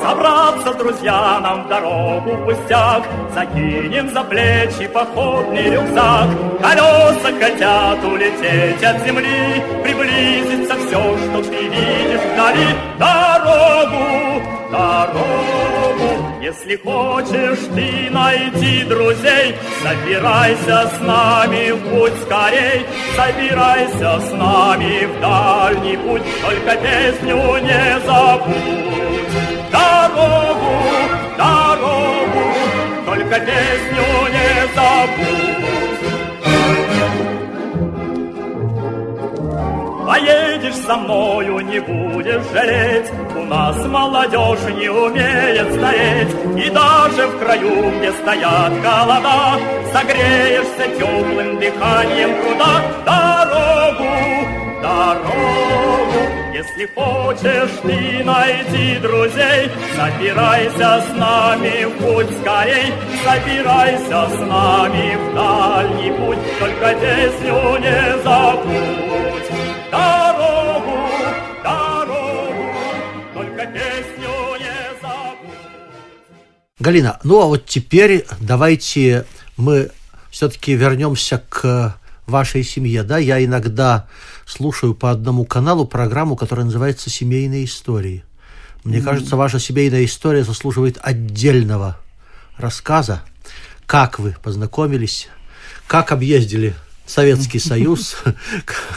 Собраться, 0.00 0.72
друзья, 0.74 1.40
нам 1.40 1.64
в 1.64 1.68
дорогу 1.68 2.36
пустяк, 2.46 3.02
Закинем 3.34 4.12
за 4.12 4.22
плечи 4.24 4.86
походный 4.88 5.70
рюкзак. 5.70 6.28
Колеса 6.60 7.32
хотят 7.38 8.04
улететь 8.04 8.82
от 8.82 9.04
земли, 9.06 9.62
Приблизится 9.82 10.74
все, 10.76 11.18
что 11.18 11.42
ты 11.42 11.68
видишь 11.68 12.20
вдали. 12.32 12.66
Дорогу, 12.98 13.35
дорогу, 14.70 16.40
если 16.40 16.76
хочешь 16.76 17.64
ты 17.74 18.10
найти 18.10 18.84
друзей, 18.84 19.54
Собирайся 19.82 20.88
с 20.88 21.00
нами 21.00 21.72
в 21.72 21.80
путь 21.90 22.12
скорей, 22.22 22.86
Собирайся 23.16 24.20
с 24.20 24.32
нами 24.32 25.06
в 25.06 25.20
дальний 25.20 25.96
путь, 25.96 26.22
Только 26.44 26.76
песню 26.76 27.36
не 27.62 28.00
забудь. 28.06 29.70
Дорогу, 29.70 30.76
дорогу, 31.36 32.54
Только 33.06 33.40
песню 33.40 34.06
не 34.32 34.74
забудь. 34.74 35.45
Со 40.84 40.96
мною, 40.96 41.60
не 41.60 41.80
будешь 41.80 42.42
жалеть, 42.52 43.10
У 43.36 43.44
нас 43.44 43.76
молодежь 43.86 44.74
не 44.78 44.88
умеет 44.88 45.72
стареть, 45.74 46.34
И 46.56 46.70
даже 46.70 47.26
в 47.26 47.38
краю, 47.38 47.90
где 47.98 48.12
стоят 48.12 48.72
голода, 48.82 49.60
Согреешься 49.92 50.86
теплым 50.98 51.58
дыханием 51.58 52.30
труда. 52.42 52.82
Дорогу, 53.06 54.12
дорогу, 54.82 55.36
если 56.52 56.86
хочешь 56.94 57.78
ты 57.82 58.24
найти 58.24 58.98
друзей, 59.00 59.70
Собирайся 59.96 61.02
с 61.02 61.16
нами 61.16 61.84
в 61.84 61.92
путь 62.02 62.38
скорей, 62.40 62.92
Собирайся 63.24 64.28
с 64.28 64.38
нами 64.40 65.16
в 65.16 65.34
дальний 65.34 66.10
путь, 66.12 66.38
Только 66.58 66.94
песню 67.00 67.78
не 67.78 68.22
забудь. 68.22 69.05
Галина, 76.86 77.18
ну 77.24 77.40
а 77.40 77.46
вот 77.46 77.66
теперь 77.66 78.24
давайте 78.38 79.26
мы 79.56 79.90
все-таки 80.30 80.76
вернемся 80.76 81.42
к 81.48 81.98
вашей 82.28 82.62
семье. 82.62 83.02
Да, 83.02 83.18
я 83.18 83.44
иногда 83.44 84.06
слушаю 84.46 84.94
по 84.94 85.10
одному 85.10 85.44
каналу 85.44 85.84
программу, 85.84 86.36
которая 86.36 86.64
называется 86.64 87.10
«Семейные 87.10 87.64
истории». 87.64 88.22
Мне 88.84 88.98
mm-hmm. 88.98 89.02
кажется, 89.02 89.34
ваша 89.34 89.58
семейная 89.58 90.04
история 90.04 90.44
заслуживает 90.44 90.96
отдельного 91.02 91.98
рассказа. 92.56 93.22
Как 93.86 94.20
вы 94.20 94.36
познакомились, 94.40 95.26
как 95.88 96.12
объездили 96.12 96.76
Советский 97.04 97.58
Союз, 97.68 98.16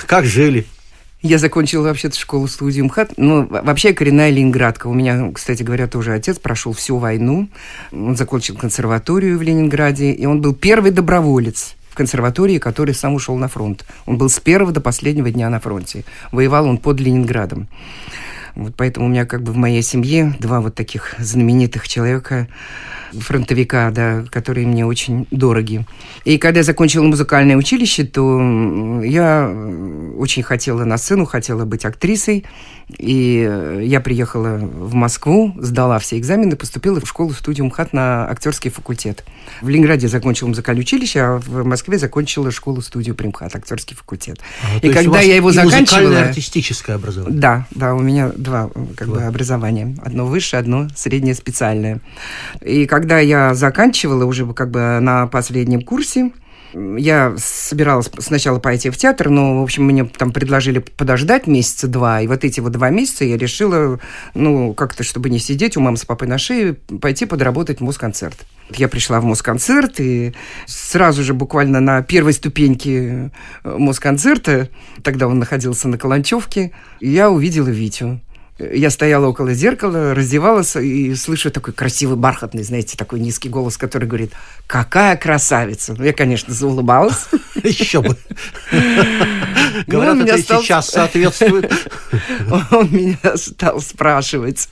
как 0.05 0.25
жили– 0.25 0.67
я 1.21 1.37
закончила 1.37 1.83
вообще-то 1.83 2.17
школу-студию 2.17 2.85
МХАТ. 2.85 3.13
Ну, 3.17 3.45
вообще 3.45 3.93
коренная 3.93 4.29
ленинградка. 4.29 4.87
У 4.87 4.93
меня, 4.93 5.31
кстати 5.33 5.63
говоря, 5.63 5.87
тоже 5.87 6.13
отец 6.13 6.39
прошел 6.39 6.71
всю 6.71 6.97
войну. 6.97 7.49
Он 7.91 8.15
закончил 8.15 8.55
консерваторию 8.55 9.37
в 9.37 9.41
Ленинграде, 9.41 10.11
и 10.11 10.25
он 10.25 10.41
был 10.41 10.53
первый 10.53 10.91
доброволец 10.91 11.75
в 11.89 11.95
консерватории, 11.95 12.57
который 12.57 12.95
сам 12.95 13.15
ушел 13.15 13.35
на 13.35 13.49
фронт. 13.49 13.85
Он 14.05 14.17
был 14.17 14.29
с 14.29 14.39
первого 14.39 14.71
до 14.71 14.79
последнего 14.79 15.29
дня 15.29 15.49
на 15.49 15.59
фронте. 15.59 16.05
Воевал 16.31 16.65
он 16.67 16.77
под 16.77 17.01
Ленинградом. 17.01 17.67
Вот 18.59 18.73
поэтому 18.75 19.05
у 19.05 19.09
меня 19.09 19.25
как 19.25 19.41
бы 19.41 19.53
в 19.53 19.55
моей 19.55 19.81
семье 19.81 20.35
два 20.39 20.59
вот 20.59 20.75
таких 20.75 21.15
знаменитых 21.17 21.87
человека, 21.87 22.47
фронтовика, 23.13 23.89
да, 23.91 24.25
которые 24.29 24.67
мне 24.67 24.85
очень 24.85 25.27
дороги. 25.31 25.85
И 26.25 26.37
когда 26.37 26.59
я 26.59 26.63
закончила 26.63 27.03
музыкальное 27.03 27.55
училище, 27.55 28.03
то 28.03 29.01
я 29.01 29.49
очень 30.17 30.43
хотела 30.43 30.83
на 30.83 30.97
сцену, 30.97 31.25
хотела 31.25 31.65
быть 31.65 31.85
актрисой. 31.85 32.45
И 32.97 33.81
я 33.83 33.99
приехала 33.99 34.57
в 34.57 34.95
Москву, 34.95 35.53
сдала 35.57 35.99
все 35.99 36.17
экзамены, 36.17 36.55
поступила 36.55 36.99
в 36.99 37.07
школу-студию 37.07 37.67
МХАТ 37.67 37.93
на 37.93 38.27
актерский 38.27 38.71
факультет. 38.71 39.23
В 39.61 39.69
Ленинграде 39.69 40.07
закончила 40.07 40.47
музыкальное 40.47 40.81
училище, 40.81 41.19
а 41.19 41.37
в 41.37 41.65
Москве 41.65 41.99
закончила 41.99 42.51
школу-студию 42.51 43.13
Примхат, 43.13 43.55
актерский 43.55 43.95
факультет. 43.95 44.39
А, 44.63 44.79
и 44.79 44.91
когда 44.91 45.21
я 45.21 45.35
его 45.35 45.51
заканчивала... 45.51 46.21
артистическое 46.21 46.95
образование. 46.95 47.39
Да, 47.39 47.67
да, 47.71 47.93
у 47.93 47.99
меня 47.99 48.31
два 48.49 48.69
как 48.95 49.07
два. 49.07 49.17
бы 49.17 49.23
образования. 49.23 49.95
Одно 50.03 50.25
высшее, 50.25 50.59
одно 50.59 50.87
среднее 50.95 51.35
специальное. 51.35 52.01
И 52.61 52.85
когда 52.85 53.19
я 53.19 53.53
заканчивала 53.53 54.25
уже 54.25 54.51
как 54.53 54.71
бы 54.71 54.99
на 54.99 55.27
последнем 55.27 55.81
курсе, 55.81 56.31
я 56.73 57.33
собиралась 57.37 58.09
сначала 58.19 58.59
пойти 58.59 58.89
в 58.89 58.97
театр, 58.97 59.29
но, 59.29 59.59
в 59.59 59.63
общем, 59.63 59.85
мне 59.85 60.05
там 60.05 60.31
предложили 60.31 60.79
подождать 60.79 61.47
месяца 61.47 61.87
два, 61.87 62.21
и 62.21 62.27
вот 62.27 62.43
эти 62.43 62.59
вот 62.59 62.71
два 62.73 62.89
месяца 62.89 63.25
я 63.25 63.37
решила, 63.37 63.99
ну, 64.35 64.73
как-то, 64.73 65.03
чтобы 65.03 65.29
не 65.29 65.39
сидеть 65.39 65.77
у 65.77 65.81
мамы 65.81 65.97
с 65.97 66.05
папой 66.05 66.27
на 66.27 66.37
шее, 66.37 66.75
пойти 67.01 67.25
подработать 67.25 67.79
в 67.79 67.83
Москонцерт. 67.83 68.37
Я 68.75 68.87
пришла 68.87 69.19
в 69.19 69.23
Москонцерт, 69.23 69.99
и 69.99 70.33
сразу 70.67 71.23
же 71.23 71.33
буквально 71.33 71.79
на 71.79 72.03
первой 72.03 72.33
ступеньке 72.33 73.31
э, 73.63 73.77
Москонцерта, 73.77 74.69
тогда 75.01 75.27
он 75.27 75.39
находился 75.39 75.87
на 75.87 75.97
Каланчевке, 75.97 76.71
я 76.99 77.31
увидела 77.31 77.69
Витю. 77.69 78.19
Я 78.59 78.89
стояла 78.89 79.27
около 79.27 79.53
зеркала, 79.53 80.13
раздевалась 80.13 80.75
и 80.75 81.15
слышу 81.15 81.49
такой 81.49 81.73
красивый, 81.73 82.17
бархатный, 82.17 82.63
знаете, 82.63 82.97
такой 82.97 83.21
низкий 83.21 83.47
голос, 83.47 83.77
который 83.77 84.05
говорит, 84.05 84.33
какая 84.67 85.15
красавица. 85.15 85.95
Ну, 85.97 86.03
я, 86.03 86.11
конечно, 86.11 86.53
заулыбалась. 86.53 87.27
Еще 87.63 88.01
бы. 88.01 88.17
Говорят, 89.87 90.17
это 90.17 90.35
и 90.35 90.41
сейчас 90.41 90.89
соответствует. 90.89 91.71
Он 92.71 92.91
меня 92.91 93.37
стал 93.37 93.79
спрашивать, 93.81 94.67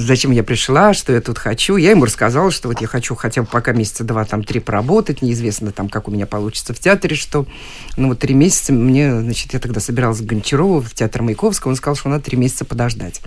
зачем 0.00 0.30
я 0.30 0.42
пришла, 0.42 0.94
что 0.94 1.12
я 1.12 1.20
тут 1.20 1.38
хочу. 1.38 1.76
Я 1.76 1.90
ему 1.90 2.04
рассказала, 2.04 2.50
что 2.50 2.68
вот 2.68 2.80
я 2.80 2.86
хочу 2.86 3.14
хотя 3.14 3.42
бы 3.42 3.48
пока 3.48 3.72
месяца 3.72 4.04
два, 4.04 4.24
там, 4.24 4.44
три 4.44 4.60
поработать. 4.60 5.22
Неизвестно, 5.22 5.72
там, 5.72 5.88
как 5.88 6.08
у 6.08 6.10
меня 6.10 6.26
получится 6.26 6.74
в 6.74 6.78
театре, 6.78 7.16
что. 7.16 7.46
Ну, 7.96 8.08
вот 8.08 8.20
три 8.20 8.34
месяца 8.34 8.72
мне, 8.72 9.20
значит, 9.20 9.52
я 9.52 9.58
тогда 9.58 9.80
собиралась 9.80 10.20
в 10.20 10.26
Гончарова, 10.26 10.80
в 10.80 10.94
театр 10.94 11.22
Маяковского. 11.22 11.70
Он 11.70 11.76
сказал, 11.76 11.96
что 11.96 12.08
надо 12.08 12.24
три 12.24 12.36
месяца 12.36 12.64
подождать 12.64 13.00
ждать. 13.00 13.20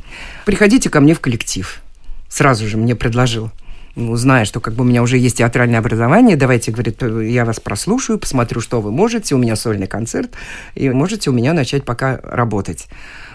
Приходите 0.46 0.90
ко 0.90 1.00
мне 1.02 1.14
в 1.14 1.20
коллектив. 1.20 1.82
Сразу 2.30 2.68
же 2.68 2.78
мне 2.78 2.96
предложил 2.96 3.52
ну, 3.96 4.16
зная, 4.16 4.46
что 4.46 4.60
как 4.60 4.74
бы 4.74 4.84
у 4.84 4.88
меня 4.88 5.04
уже 5.04 5.20
есть 5.20 5.38
театральное 5.38 5.78
образование, 5.78 6.36
давайте, 6.36 6.72
говорит, 6.72 7.04
я 7.04 7.46
вас 7.46 7.60
прослушаю, 7.60 8.18
посмотрю, 8.18 8.60
что 8.60 8.82
вы 8.82 8.92
можете, 8.92 9.36
у 9.36 9.38
меня 9.38 9.56
сольный 9.56 9.86
концерт, 9.86 10.32
и 10.74 10.90
можете 10.90 11.30
у 11.30 11.34
меня 11.34 11.54
начать 11.54 11.86
пока 11.86 12.20
работать. 12.24 12.88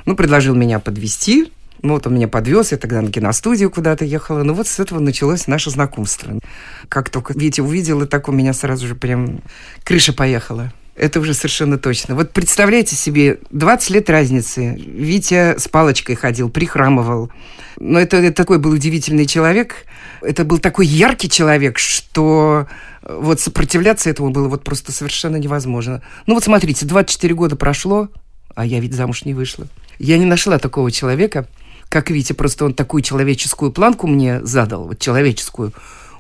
Ну, 0.04 0.16
предложил 0.16 0.56
меня 0.56 0.80
подвести, 0.80 1.52
Ну, 1.82 1.94
вот 1.94 2.06
он 2.06 2.14
меня 2.14 2.28
подвез, 2.28 2.72
я 2.72 2.78
тогда 2.78 3.00
на 3.00 3.10
киностудию 3.10 3.70
куда-то 3.70 4.04
ехала. 4.04 4.42
Ну, 4.42 4.54
вот 4.54 4.66
с 4.66 4.80
этого 4.80 4.98
началось 4.98 5.46
наше 5.46 5.70
знакомство. 5.70 6.38
Как 6.88 7.10
только 7.10 7.34
Витя 7.34 7.60
увидела, 7.60 8.06
так 8.06 8.28
у 8.28 8.32
меня 8.32 8.52
сразу 8.52 8.86
же 8.86 8.94
прям 8.94 9.40
крыша 9.84 10.12
поехала. 10.12 10.72
Это 10.96 11.20
уже 11.20 11.32
совершенно 11.32 11.78
точно. 11.78 12.16
Вот 12.16 12.32
представляете 12.32 12.96
себе, 12.96 13.38
20 13.50 13.90
лет 13.90 14.10
разницы. 14.10 14.74
Витя 14.76 15.56
с 15.56 15.68
палочкой 15.68 16.16
ходил, 16.16 16.50
прихрамывал. 16.50 17.30
Но 17.78 18.00
это, 18.00 18.16
это 18.16 18.34
такой 18.34 18.58
был 18.58 18.72
удивительный 18.72 19.26
человек. 19.26 19.86
Это 20.22 20.44
был 20.44 20.58
такой 20.58 20.86
яркий 20.86 21.30
человек, 21.30 21.78
что 21.78 22.66
вот 23.02 23.40
сопротивляться 23.40 24.10
этому 24.10 24.30
было 24.30 24.48
вот 24.48 24.64
просто 24.64 24.90
совершенно 24.90 25.36
невозможно. 25.36 26.02
Ну 26.26 26.34
вот 26.34 26.42
смотрите, 26.42 26.84
24 26.84 27.32
года 27.34 27.54
прошло, 27.54 28.08
а 28.56 28.66
я 28.66 28.80
ведь 28.80 28.94
замуж 28.94 29.24
не 29.24 29.34
вышла. 29.34 29.68
Я 30.00 30.18
не 30.18 30.26
нашла 30.26 30.58
такого 30.58 30.90
человека, 30.90 31.46
как 31.88 32.10
Витя, 32.10 32.32
просто 32.32 32.64
он 32.64 32.74
такую 32.74 33.02
человеческую 33.02 33.72
планку 33.72 34.06
мне 34.06 34.44
задал, 34.44 34.84
вот 34.88 34.98
человеческую, 34.98 35.72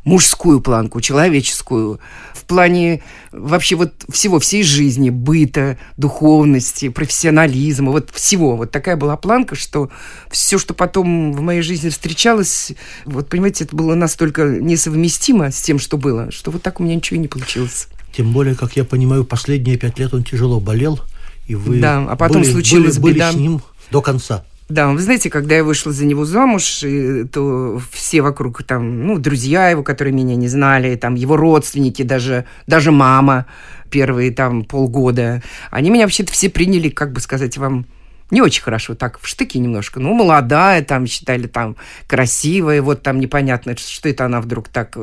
мужскую 0.04 0.60
планку, 0.60 1.00
человеческую, 1.00 2.00
в 2.32 2.44
плане 2.44 3.02
вообще 3.30 3.76
вот 3.76 3.92
всего, 4.08 4.38
всей 4.38 4.62
жизни, 4.62 5.10
быта, 5.10 5.78
духовности, 5.98 6.88
профессионализма, 6.88 7.92
вот 7.92 8.10
всего. 8.10 8.56
Вот 8.56 8.70
такая 8.70 8.96
была 8.96 9.18
планка, 9.18 9.54
что 9.54 9.90
все, 10.30 10.56
что 10.56 10.72
потом 10.72 11.32
в 11.32 11.42
моей 11.42 11.60
жизни 11.60 11.90
встречалось, 11.90 12.72
вот, 13.04 13.28
понимаете, 13.28 13.64
это 13.64 13.76
было 13.76 13.94
настолько 13.94 14.44
несовместимо 14.44 15.50
с 15.50 15.60
тем, 15.60 15.78
что 15.78 15.98
было, 15.98 16.30
что 16.30 16.50
вот 16.50 16.62
так 16.62 16.80
у 16.80 16.84
меня 16.84 16.94
ничего 16.94 17.16
и 17.16 17.20
не 17.20 17.28
получилось. 17.28 17.88
Тем 18.16 18.32
более, 18.32 18.54
как 18.54 18.76
я 18.76 18.84
понимаю, 18.84 19.24
последние 19.24 19.76
пять 19.76 19.98
лет 19.98 20.14
он 20.14 20.24
тяжело 20.24 20.58
болел, 20.58 21.00
и 21.46 21.54
вы 21.54 21.80
да, 21.80 22.06
а 22.08 22.16
потом 22.16 22.42
были, 22.42 22.52
случилась 22.52 22.98
были, 22.98 23.14
беда. 23.14 23.26
были 23.28 23.36
с 23.36 23.40
ним 23.40 23.62
до 23.90 24.00
конца. 24.00 24.44
Да, 24.68 24.88
вы 24.88 25.00
знаете, 25.00 25.30
когда 25.30 25.56
я 25.56 25.64
вышла 25.64 25.92
за 25.92 26.04
него 26.04 26.26
замуж, 26.26 26.84
то 27.32 27.80
все 27.90 28.20
вокруг 28.20 28.62
там, 28.64 29.06
ну, 29.06 29.18
друзья 29.18 29.70
его, 29.70 29.82
которые 29.82 30.12
меня 30.12 30.36
не 30.36 30.48
знали, 30.48 30.94
там 30.96 31.14
его 31.14 31.36
родственники, 31.36 32.02
даже, 32.02 32.44
даже 32.66 32.92
мама 32.92 33.46
первые 33.90 34.30
там 34.30 34.64
полгода, 34.64 35.42
они 35.70 35.88
меня 35.88 36.04
вообще-то 36.04 36.32
все 36.32 36.50
приняли, 36.50 36.90
как 36.90 37.12
бы 37.12 37.20
сказать 37.20 37.56
вам, 37.56 37.86
не 38.30 38.42
очень 38.42 38.62
хорошо, 38.62 38.94
так, 38.94 39.18
в 39.20 39.26
штыки 39.26 39.56
немножко. 39.56 40.00
Ну, 40.00 40.12
молодая, 40.12 40.84
там, 40.84 41.06
считали, 41.06 41.46
там, 41.46 41.76
красивая, 42.06 42.82
вот 42.82 43.02
там 43.02 43.20
непонятно, 43.20 43.74
что 43.74 44.08
это 44.08 44.26
она 44.26 44.42
вдруг 44.42 44.68
так, 44.68 44.98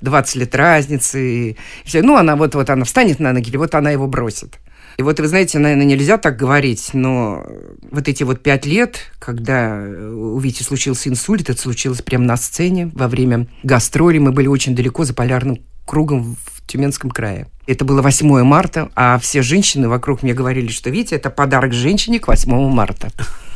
20 0.00 0.36
э, 0.36 0.38
лет 0.38 0.54
разницы. 0.54 1.20
И 1.20 1.56
все. 1.84 2.02
Ну, 2.02 2.16
она 2.16 2.36
вот-вот, 2.36 2.70
она 2.70 2.84
встанет 2.84 3.18
на 3.18 3.32
ноги, 3.32 3.48
или 3.48 3.56
вот 3.56 3.74
она 3.74 3.90
его 3.90 4.06
бросит. 4.06 4.60
И 4.98 5.02
вот, 5.02 5.20
вы 5.20 5.28
знаете, 5.28 5.60
наверное, 5.60 5.86
нельзя 5.86 6.18
так 6.18 6.36
говорить, 6.36 6.90
но 6.92 7.46
вот 7.92 8.08
эти 8.08 8.24
вот 8.24 8.42
пять 8.42 8.66
лет, 8.66 8.98
когда 9.20 9.80
у 9.80 10.36
Вити 10.40 10.64
случился 10.64 11.08
инсульт, 11.08 11.48
это 11.48 11.60
случилось 11.60 12.02
прямо 12.02 12.24
на 12.24 12.36
сцене 12.36 12.90
во 12.94 13.06
время 13.06 13.46
гастроли. 13.62 14.18
Мы 14.18 14.32
были 14.32 14.48
очень 14.48 14.74
далеко 14.74 15.04
за 15.04 15.14
полярным 15.14 15.60
кругом 15.86 16.36
Тюменском 16.68 17.10
крае. 17.10 17.48
Это 17.66 17.84
было 17.84 18.00
8 18.00 18.42
марта, 18.44 18.90
а 18.94 19.18
все 19.18 19.42
женщины 19.42 19.88
вокруг 19.88 20.22
мне 20.22 20.32
говорили, 20.32 20.68
что, 20.68 20.88
Витя, 20.88 21.14
это 21.14 21.28
подарок 21.28 21.72
женщине 21.72 22.18
к 22.18 22.28
8 22.28 22.50
марта. 22.70 23.10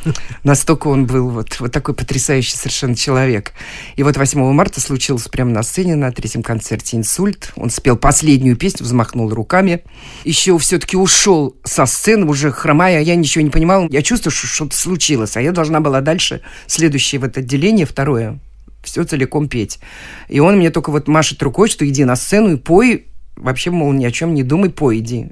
Настолько 0.43 0.87
он 0.87 1.05
был 1.05 1.29
вот, 1.29 1.59
вот 1.59 1.71
такой 1.71 1.95
потрясающий 1.95 2.55
совершенно 2.55 2.95
человек. 2.95 3.53
И 3.95 4.03
вот 4.03 4.17
8 4.17 4.39
марта 4.51 4.81
случилось 4.81 5.27
прямо 5.27 5.51
на 5.51 5.63
сцене 5.63 5.95
на 5.95 6.11
третьем 6.11 6.43
концерте 6.43 6.97
инсульт. 6.97 7.51
Он 7.55 7.69
спел 7.69 7.97
последнюю 7.97 8.55
песню, 8.55 8.85
взмахнул 8.85 9.29
руками. 9.29 9.83
Еще 10.25 10.57
все-таки 10.59 10.97
ушел 10.97 11.55
со 11.63 11.85
сцены, 11.85 12.25
уже 12.25 12.51
хромая, 12.51 13.01
я 13.01 13.15
ничего 13.15 13.43
не 13.43 13.49
понимала. 13.49 13.87
Я 13.89 14.01
чувствую, 14.01 14.31
что 14.31 14.47
что-то 14.47 14.75
случилось, 14.75 15.37
а 15.37 15.41
я 15.41 15.51
должна 15.51 15.79
была 15.79 16.01
дальше 16.01 16.41
следующее 16.67 17.19
в 17.19 17.23
это 17.23 17.39
отделение, 17.39 17.85
второе, 17.85 18.39
все 18.83 19.03
целиком 19.03 19.47
петь. 19.47 19.79
И 20.27 20.39
он 20.39 20.57
мне 20.57 20.69
только 20.69 20.91
вот 20.91 21.07
машет 21.07 21.41
рукой, 21.41 21.69
что 21.69 21.87
иди 21.87 22.05
на 22.05 22.15
сцену 22.15 22.53
и 22.53 22.57
пой, 22.57 23.07
вообще, 23.35 23.71
мол, 23.71 23.91
ни 23.93 24.05
о 24.05 24.11
чем 24.11 24.33
не 24.33 24.43
думай, 24.43 24.69
пой, 24.69 24.99
иди. 24.99 25.29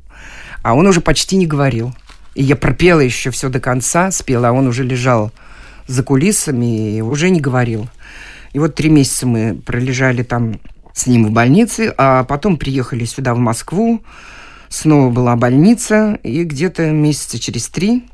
А 0.64 0.74
он 0.74 0.88
уже 0.88 1.02
почти 1.02 1.36
не 1.36 1.46
говорил. 1.46 1.94
И 2.34 2.44
я 2.44 2.56
пропела 2.56 3.02
еще 3.02 3.30
все 3.30 3.50
до 3.50 3.60
конца, 3.60 4.10
спела, 4.12 4.50
а 4.50 4.54
он 4.54 4.68
уже 4.68 4.84
лежал 4.84 5.32
за 5.88 6.04
кулисами 6.04 6.98
и 6.98 7.02
уже 7.02 7.30
не 7.30 7.42
говорил. 7.42 7.90
И 8.54 8.60
вот 8.60 8.76
три 8.76 8.90
месяца 8.90 9.28
мы 9.28 9.56
пролежали 9.56 10.24
там 10.24 10.60
с 10.94 11.08
ним 11.08 11.28
в 11.28 11.32
больнице, 11.32 11.94
а 11.98 12.24
потом 12.24 12.58
приехали 12.58 13.06
сюда, 13.06 13.34
в 13.34 13.38
Москву. 13.38 14.02
Снова 14.70 15.10
была 15.10 15.36
больница, 15.36 16.18
и 16.24 16.44
где-то 16.44 16.92
месяца 16.92 17.40
через 17.40 17.68
три 17.68 18.06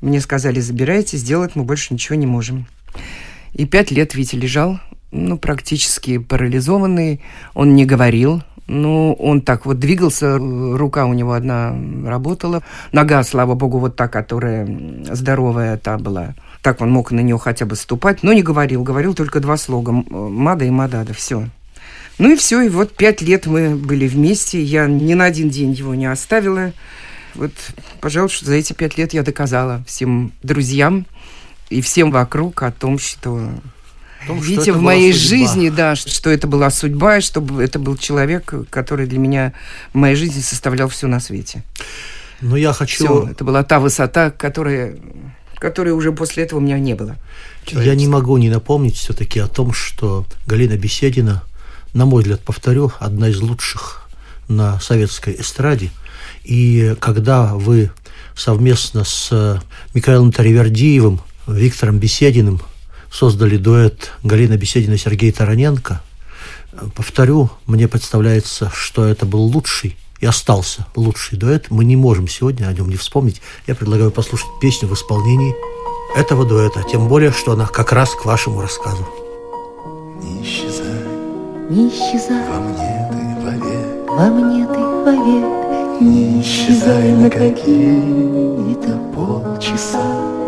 мне 0.00 0.20
сказали, 0.20 0.60
забирайте, 0.60 1.16
сделать 1.16 1.56
мы 1.56 1.64
больше 1.64 1.94
ничего 1.94 2.16
не 2.16 2.26
можем. 2.26 2.66
И 3.52 3.66
пять 3.66 3.90
лет 3.90 4.14
Витя 4.14 4.36
лежал, 4.36 4.80
ну, 5.10 5.38
практически 5.38 6.18
парализованный. 6.18 7.20
Он 7.54 7.74
не 7.74 7.86
говорил, 7.86 8.42
ну, 8.66 9.12
он 9.14 9.42
так 9.42 9.64
вот 9.64 9.78
двигался, 9.78 10.38
рука 10.38 11.06
у 11.06 11.14
него 11.14 11.32
одна 11.32 11.76
работала. 12.04 12.62
Нога, 12.92 13.22
слава 13.22 13.54
богу, 13.54 13.78
вот 13.78 13.96
та, 13.96 14.08
которая 14.08 14.68
здоровая 15.10 15.76
та 15.78 15.98
была. 15.98 16.34
Так 16.62 16.80
он 16.80 16.90
мог 16.90 17.12
на 17.12 17.20
нее 17.20 17.38
хотя 17.38 17.64
бы 17.64 17.76
ступать, 17.76 18.22
но 18.22 18.32
не 18.32 18.42
говорил. 18.42 18.82
Говорил 18.82 19.14
только 19.14 19.40
два 19.40 19.56
слога. 19.56 19.92
Мада 19.92 20.64
и 20.64 20.70
Мадада, 20.70 21.14
все. 21.14 21.48
Ну 22.18 22.32
и 22.32 22.36
все, 22.36 22.62
и 22.62 22.68
вот 22.68 22.96
пять 22.96 23.22
лет 23.22 23.46
мы 23.46 23.76
были 23.76 24.08
вместе. 24.08 24.60
Я 24.60 24.86
ни 24.86 25.14
на 25.14 25.26
один 25.26 25.48
день 25.48 25.72
его 25.72 25.94
не 25.94 26.06
оставила. 26.06 26.72
Вот, 27.34 27.52
пожалуйста, 28.00 28.46
за 28.46 28.54
эти 28.54 28.72
пять 28.72 28.96
лет 28.96 29.12
я 29.12 29.22
доказала 29.22 29.84
всем 29.86 30.32
друзьям 30.42 31.06
и 31.70 31.80
всем 31.80 32.10
вокруг 32.10 32.62
о 32.62 32.70
том, 32.70 32.98
что 32.98 33.50
том, 34.26 34.40
Витя 34.40 34.70
в 34.70 34.80
моей 34.80 35.12
жизни, 35.12 35.68
да, 35.68 35.96
что 35.96 36.30
это 36.30 36.46
была 36.46 36.70
судьба, 36.70 37.20
чтобы 37.20 37.62
это 37.62 37.78
был 37.78 37.96
человек, 37.96 38.52
который 38.70 39.06
для 39.06 39.18
меня 39.18 39.52
в 39.92 39.96
моей 39.96 40.16
жизни 40.16 40.40
составлял 40.40 40.88
все 40.88 41.06
на 41.06 41.20
свете. 41.20 41.62
Но 42.40 42.56
я 42.56 42.72
хочу... 42.72 43.04
Все, 43.04 43.28
это 43.30 43.44
была 43.44 43.62
та 43.62 43.78
высота, 43.80 44.30
которая, 44.30 44.96
которой 45.56 45.90
уже 45.90 46.12
после 46.12 46.44
этого 46.44 46.58
у 46.58 46.62
меня 46.62 46.78
не 46.78 46.94
было. 46.94 47.16
Я 47.70 47.94
не 47.94 48.06
могу 48.06 48.36
не 48.36 48.50
напомнить 48.50 48.96
все-таки 48.96 49.40
о 49.40 49.48
том, 49.48 49.72
что 49.72 50.26
Галина 50.46 50.76
Беседина, 50.76 51.42
на 51.94 52.04
мой 52.04 52.22
взгляд, 52.22 52.40
повторю, 52.40 52.92
одна 52.98 53.28
из 53.28 53.40
лучших 53.40 54.08
на 54.48 54.78
советской 54.80 55.36
эстраде. 55.38 55.90
И 56.44 56.94
когда 57.00 57.54
вы 57.54 57.90
совместно 58.36 59.04
с 59.04 59.62
Михаилом 59.94 60.30
Таривердиевым, 60.30 61.20
Виктором 61.46 61.98
Бесединым– 61.98 62.60
создали 63.10 63.56
дуэт 63.56 64.12
Галина 64.22 64.56
Беседина 64.56 64.94
и 64.94 64.98
Сергей 64.98 65.32
Тараненко. 65.32 66.02
Повторю, 66.94 67.50
мне 67.66 67.88
представляется, 67.88 68.70
что 68.74 69.04
это 69.04 69.24
был 69.24 69.40
лучший 69.42 69.96
и 70.20 70.26
остался 70.26 70.86
лучший 70.94 71.38
дуэт. 71.38 71.70
Мы 71.70 71.84
не 71.84 71.96
можем 71.96 72.28
сегодня 72.28 72.66
о 72.66 72.72
нем 72.72 72.88
не 72.88 72.96
вспомнить. 72.96 73.40
Я 73.66 73.74
предлагаю 73.74 74.10
послушать 74.10 74.48
песню 74.60 74.88
в 74.88 74.94
исполнении 74.94 75.54
этого 76.14 76.44
дуэта, 76.44 76.84
тем 76.90 77.08
более, 77.08 77.32
что 77.32 77.52
она 77.52 77.66
как 77.66 77.92
раз 77.92 78.10
к 78.10 78.24
вашему 78.24 78.60
рассказу. 78.60 79.06
Не 80.22 80.42
исчезай, 80.42 81.04
не 81.70 81.88
исчезай 81.88 82.48
во 82.48 82.60
мне 82.60 83.08
ты 83.10 83.16
вовек, 83.44 84.10
во 84.10 84.26
мне 84.26 84.66
ты 84.66 84.80
вовек, 85.04 86.00
не 86.00 86.42
исчезай 86.42 87.12
на 87.12 87.30
какие-то 87.30 88.98
полчаса. 89.14 90.45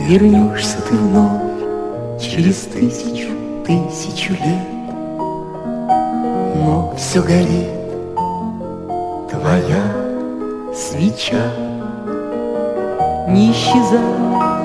Вернешься 0.00 0.78
ты 0.88 0.94
вновь 0.94 2.20
через 2.20 2.62
тысячу, 2.72 3.30
тысячу 3.66 4.32
лет, 4.32 4.68
Но 6.54 6.94
все 6.96 7.20
горит 7.20 7.68
твоя 9.28 9.82
свеча. 10.72 11.52
Не 13.28 13.50
исчезай, 13.50 13.98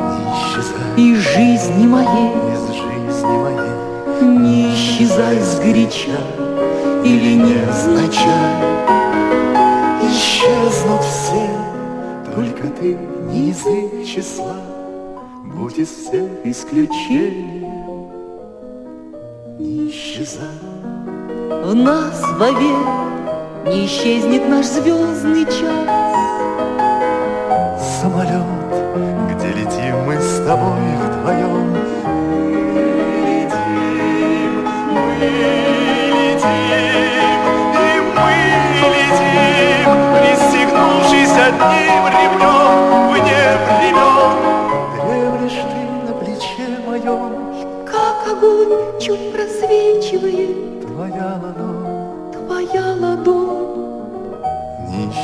не 0.08 0.24
исчезай. 0.34 0.98
из 0.98 1.18
жизни 1.18 1.88
моей, 1.88 2.32
из 2.54 2.68
жизни 2.76 3.38
моей, 3.42 4.38
Не 4.38 4.74
исчезай 4.74 5.40
сгоряча 5.40 6.20
или 7.04 7.34
невзначай. 7.34 8.54
Исчезнут 10.10 11.02
все, 11.02 11.50
только 12.36 12.68
ты 12.80 12.98
не 13.28 13.50
из 13.50 13.66
их 13.66 14.08
числа 14.08 14.73
будь 15.54 15.78
из 15.78 15.90
всех 15.90 16.30
исключением, 16.44 18.10
не 19.60 19.90
исчезай. 19.90 20.48
В 21.64 21.76
нас 21.76 22.22
вовек 22.38 22.88
не 23.66 23.86
исчезнет 23.86 24.50
наш 24.50 24.66
звездный 24.66 25.46
час. 25.46 25.90
Самолет, 28.02 28.44
где 29.32 29.50
летим 29.50 29.96
мы 30.06 30.20
с 30.20 30.46
тобой 30.46 30.98
вдвоем. 30.98 31.78
Мы 32.04 32.82
летим, 33.28 34.54
мы 34.92 35.06
летим, 35.22 36.44
и 37.80 38.02
мы 38.16 38.34
летим, 38.96 39.88
пристегнувшись 40.18 41.38
одним 41.38 41.93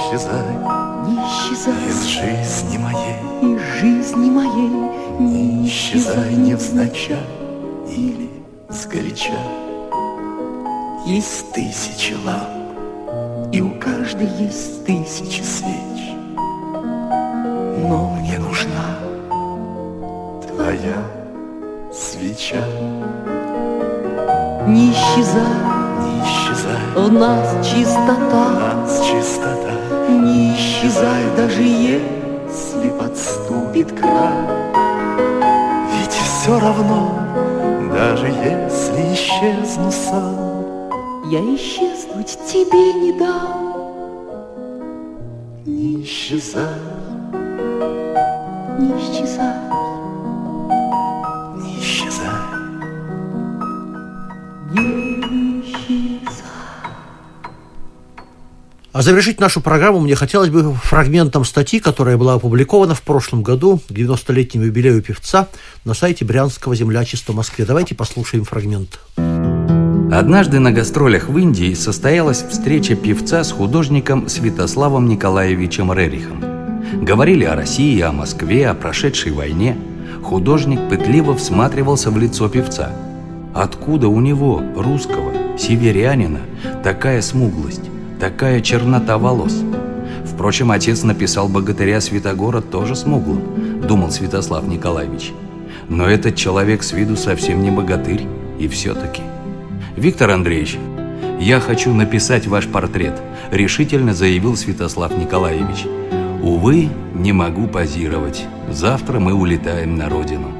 исчезай 0.09 0.41
Не 1.05 1.15
исчезай 1.17 1.87
из 1.87 2.03
жизни 2.05 2.77
моей, 2.77 3.53
из 3.53 3.61
жизни 3.79 4.29
моей, 4.31 5.19
не 5.19 5.67
исчезай 5.67 6.33
невзначай 6.33 7.17
или 7.87 8.29
сгоряча. 8.69 9.37
Есть 11.05 11.51
тысячи 11.53 12.13
ламп, 12.25 13.53
и 13.53 13.61
у 13.61 13.69
каждой 13.79 14.27
есть 14.39 14.83
тысячи 14.85 15.41
свеч. 15.41 16.15
Но 17.87 18.15
мне 18.15 18.39
нужна 18.39 18.97
твоя 20.47 21.03
свеча. 21.93 22.63
Не 24.67 24.91
исчезай, 24.91 25.43
Не 26.01 26.19
исчезай, 26.23 26.95
в 26.95 27.11
нас 27.11 27.65
чистота. 27.65 28.49
нас 28.59 29.05
чистота. 29.05 29.78
Не 30.29 30.53
исчезай, 30.53 31.23
даже 31.35 31.63
если 31.63 32.89
подступит 32.99 33.91
край, 33.99 34.45
ведь 35.91 36.11
все 36.11 36.59
равно, 36.59 37.15
даже 37.91 38.27
если 38.27 39.13
исчезну 39.15 39.91
сам, 39.91 40.91
я 41.31 41.39
исчезнуть 41.55 42.37
тебе 42.45 42.93
не 42.93 43.11
дам. 43.13 43.73
не 45.65 46.03
исчезай, 46.03 46.63
Не 48.77 48.91
исчезай, 48.99 49.55
А 58.99 59.01
завершить 59.01 59.39
нашу 59.39 59.61
программу 59.61 60.01
мне 60.01 60.13
хотелось 60.13 60.49
бы 60.49 60.73
фрагментом 60.73 61.45
статьи, 61.45 61.79
которая 61.79 62.17
была 62.17 62.33
опубликована 62.33 62.95
в 62.95 63.01
прошлом 63.01 63.43
году 63.43 63.77
к 63.77 63.91
90-летнему 63.91 64.65
юбилею 64.65 65.01
певца 65.01 65.47
на 65.85 65.93
сайте 65.93 66.25
Брянского 66.25 66.75
землячества 66.75 67.31
в 67.31 67.37
Москве. 67.37 67.63
Давайте 67.63 67.95
послушаем 67.95 68.43
фрагмент. 68.43 68.99
Однажды 70.11 70.59
на 70.59 70.73
гастролях 70.73 71.29
в 71.29 71.37
Индии 71.37 71.73
состоялась 71.75 72.43
встреча 72.43 72.97
певца 72.97 73.45
с 73.45 73.53
художником 73.53 74.27
Святославом 74.27 75.07
Николаевичем 75.07 75.93
Рерихом. 75.93 76.43
Говорили 77.01 77.45
о 77.45 77.55
России, 77.55 78.01
о 78.01 78.11
Москве, 78.11 78.67
о 78.67 78.73
прошедшей 78.73 79.31
войне. 79.31 79.77
Художник 80.21 80.89
пытливо 80.89 81.37
всматривался 81.37 82.11
в 82.11 82.17
лицо 82.17 82.49
певца. 82.49 82.91
Откуда 83.55 84.09
у 84.09 84.19
него, 84.19 84.61
русского, 84.75 85.57
северянина, 85.57 86.41
такая 86.83 87.21
смуглость, 87.21 87.89
такая 88.19 88.61
чернота 88.61 89.17
волос? 89.17 89.63
Впрочем, 90.25 90.71
отец 90.71 91.03
написал 91.03 91.47
богатыря 91.47 92.01
Святогора 92.01 92.61
тоже 92.61 92.95
смуглым, 92.95 93.81
думал 93.87 94.11
Святослав 94.11 94.67
Николаевич. 94.67 95.31
Но 95.87 96.05
этот 96.05 96.35
человек 96.35 96.83
с 96.83 96.91
виду 96.91 97.15
совсем 97.15 97.63
не 97.63 97.71
богатырь, 97.71 98.27
и 98.59 98.67
все-таки. 98.67 99.23
Виктор 99.95 100.29
Андреевич, 100.29 100.77
я 101.39 101.59
хочу 101.59 101.93
написать 101.93 102.47
ваш 102.47 102.67
портрет, 102.67 103.19
решительно 103.51 104.13
заявил 104.13 104.55
Святослав 104.55 105.17
Николаевич. 105.17 105.85
Увы, 106.41 106.89
не 107.15 107.33
могу 107.33 107.67
позировать. 107.67 108.45
Завтра 108.69 109.19
мы 109.19 109.33
улетаем 109.33 109.95
на 109.95 110.09
родину. 110.09 110.51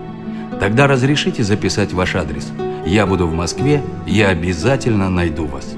Тогда 0.60 0.88
разрешите 0.88 1.44
записать 1.44 1.94
ваш 1.94 2.16
адрес. 2.16 2.52
Я 2.86 3.06
буду 3.06 3.28
в 3.28 3.34
Москве, 3.34 3.82
я 4.08 4.30
обязательно 4.30 5.10
найду 5.10 5.46
вас. 5.46 5.76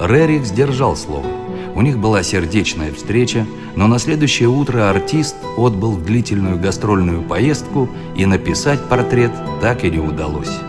Рерих 0.00 0.44
сдержал 0.44 0.96
слово. 0.96 1.26
У 1.74 1.80
них 1.80 1.98
была 1.98 2.22
сердечная 2.22 2.92
встреча, 2.92 3.46
но 3.76 3.86
на 3.86 3.98
следующее 3.98 4.48
утро 4.48 4.90
артист 4.90 5.36
отбыл 5.56 5.92
в 5.92 6.04
длительную 6.04 6.58
гастрольную 6.58 7.22
поездку, 7.22 7.88
и 8.14 8.26
написать 8.26 8.80
портрет 8.88 9.32
так 9.60 9.84
и 9.84 9.90
не 9.90 9.98
удалось. 9.98 10.60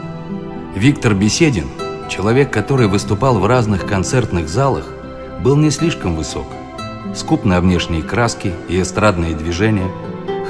Виктор 0.75 1.13
Беседин, 1.13 1.65
человек, 2.09 2.51
который 2.51 2.87
выступал 2.87 3.37
в 3.37 3.45
разных 3.45 3.85
концертных 3.85 4.47
залах, 4.47 4.85
был 5.43 5.57
не 5.57 5.71
слишком 5.71 6.15
высок. 6.15 6.47
Скуп 7.13 7.43
на 7.43 7.59
внешней 7.59 8.01
краске 8.01 8.53
и 8.69 8.81
эстрадные 8.81 9.35
движения, 9.35 9.87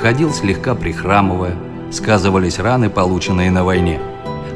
ходил 0.02 0.32
слегка 0.32 0.76
прихрамывая, 0.76 1.56
сказывались 1.92 2.60
раны, 2.60 2.90
полученные 2.90 3.52
на 3.52 3.64
войне. 3.64 4.00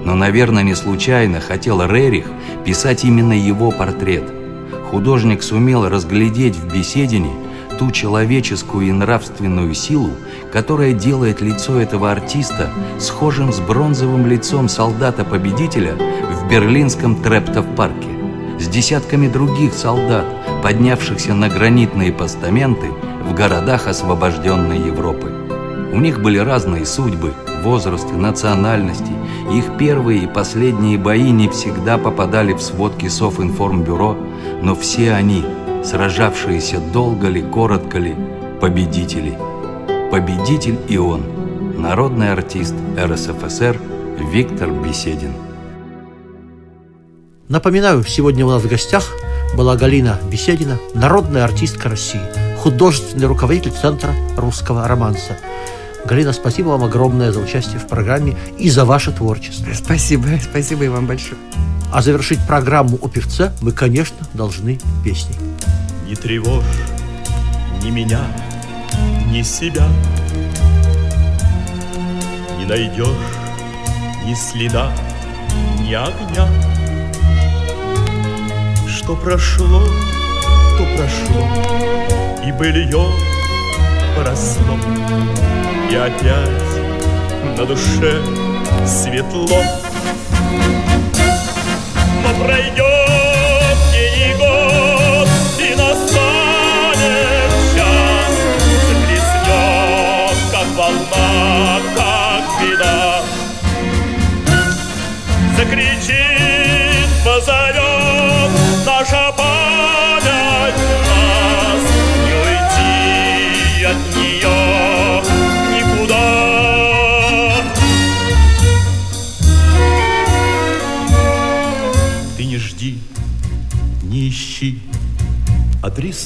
Но, 0.07 0.15
наверное, 0.15 0.63
не 0.63 0.73
случайно 0.73 1.41
хотел 1.41 1.85
Рерих 1.85 2.27
писать 2.63 3.03
именно 3.03 3.33
его 3.33 3.71
портрет. 3.71 4.23
Художник 4.89 5.43
сумел 5.43 5.89
разглядеть 5.89 6.55
в 6.55 6.73
Беседине 6.73 7.31
ту 7.77 7.91
человеческую 7.91 8.87
и 8.87 8.91
нравственную 8.93 9.73
силу, 9.73 10.11
которая 10.53 10.93
делает 10.93 11.41
лицо 11.41 11.77
этого 11.77 12.09
артиста 12.09 12.69
схожим 13.01 13.51
с 13.51 13.59
бронзовым 13.59 14.25
лицом 14.27 14.69
солдата-победителя 14.69 15.95
в 15.95 16.49
берлинском 16.49 17.21
Трептов-парке, 17.21 18.07
с 18.61 18.67
десятками 18.69 19.27
других 19.27 19.73
солдат, 19.73 20.25
поднявшихся 20.63 21.33
на 21.33 21.49
гранитные 21.49 22.13
постаменты 22.13 22.87
в 23.25 23.33
городах 23.33 23.87
освобожденной 23.87 24.77
Европы. 24.87 25.33
У 25.91 25.99
них 25.99 26.21
были 26.21 26.37
разные 26.37 26.85
судьбы, 26.85 27.33
возрасты, 27.61 28.13
национальности. 28.13 29.16
Их 29.51 29.77
первые 29.77 30.23
и 30.23 30.27
последние 30.27 30.97
бои 30.97 31.31
не 31.31 31.47
всегда 31.47 31.97
попадали 31.97 32.53
в 32.53 32.61
сводки 32.61 33.07
Софинформбюро, 33.07 34.17
но 34.61 34.75
все 34.75 35.13
они, 35.13 35.45
сражавшиеся 35.85 36.79
долго 36.91 37.27
ли, 37.27 37.41
коротко 37.41 37.97
ли, 37.97 38.13
победители. 38.59 39.37
Победитель 40.11 40.77
и 40.89 40.97
он, 40.97 41.23
народный 41.77 42.33
артист 42.33 42.75
РСФСР 42.97 43.79
Виктор 44.31 44.69
Беседин. 44.69 45.31
Напоминаю, 47.47 48.03
сегодня 48.03 48.45
у 48.45 48.49
нас 48.49 48.61
в 48.61 48.67
гостях 48.67 49.05
была 49.55 49.77
Галина 49.77 50.19
Беседина, 50.29 50.77
народная 50.93 51.45
артистка 51.45 51.87
России, 51.87 52.21
художественный 52.61 53.27
руководитель 53.27 53.71
Центра 53.71 54.13
русского 54.35 54.85
романса. 54.85 55.37
Галина, 56.07 56.31
спасибо 56.31 56.69
вам 56.69 56.85
огромное 56.85 57.33
за 57.33 57.41
участие 57.41 57.79
в 57.79 57.87
программе 57.87 58.37
и 58.57 58.69
за 58.69 58.85
ваше 58.85 59.11
творчество. 59.11 59.73
Спасибо, 59.73 60.27
спасибо 60.41 60.85
и 60.85 60.87
вам 60.87 61.05
большое. 61.05 61.35
А 61.91 62.01
завершить 62.01 62.39
программу 62.47 62.97
о 63.01 63.09
певце 63.09 63.51
мы, 63.59 63.73
конечно, 63.73 64.17
должны 64.33 64.79
песней. 65.03 65.35
Не 66.07 66.15
тревожь 66.15 66.63
ни 67.83 67.89
меня, 67.89 68.21
ни 69.29 69.41
себя 69.41 69.85
Не 72.57 72.65
найдешь 72.65 73.07
ни 74.25 74.33
следа, 74.33 74.91
ни 75.81 75.93
огня 75.93 76.47
Что 78.87 79.13
прошло, 79.15 79.83
то 80.77 80.85
прошло 80.95 81.47
И 82.45 82.51
былье 82.53 83.07
поросло 84.15 84.77
И 85.89 85.95
опять 85.95 86.49
на 87.57 87.65
душе 87.65 88.21
светло. 88.85 89.47
Но 92.23 92.45
пройдет 92.45 93.06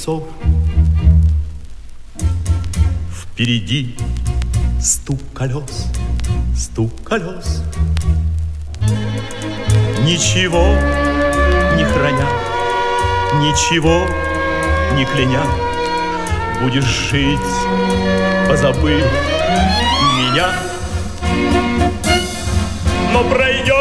адресов 0.01 0.23
Впереди 3.13 3.95
стук 4.79 5.19
колес, 5.33 5.87
стук 6.55 6.91
колес. 7.03 7.63
Ничего 10.03 10.75
не 11.77 11.83
храня, 11.85 12.27
ничего 13.35 14.05
не 14.95 15.05
кляня. 15.05 15.43
Будешь 16.61 16.83
жить, 16.83 17.39
позабыв 18.47 19.05
меня. 20.17 20.51
Но 23.13 23.23
пройдет 23.23 23.80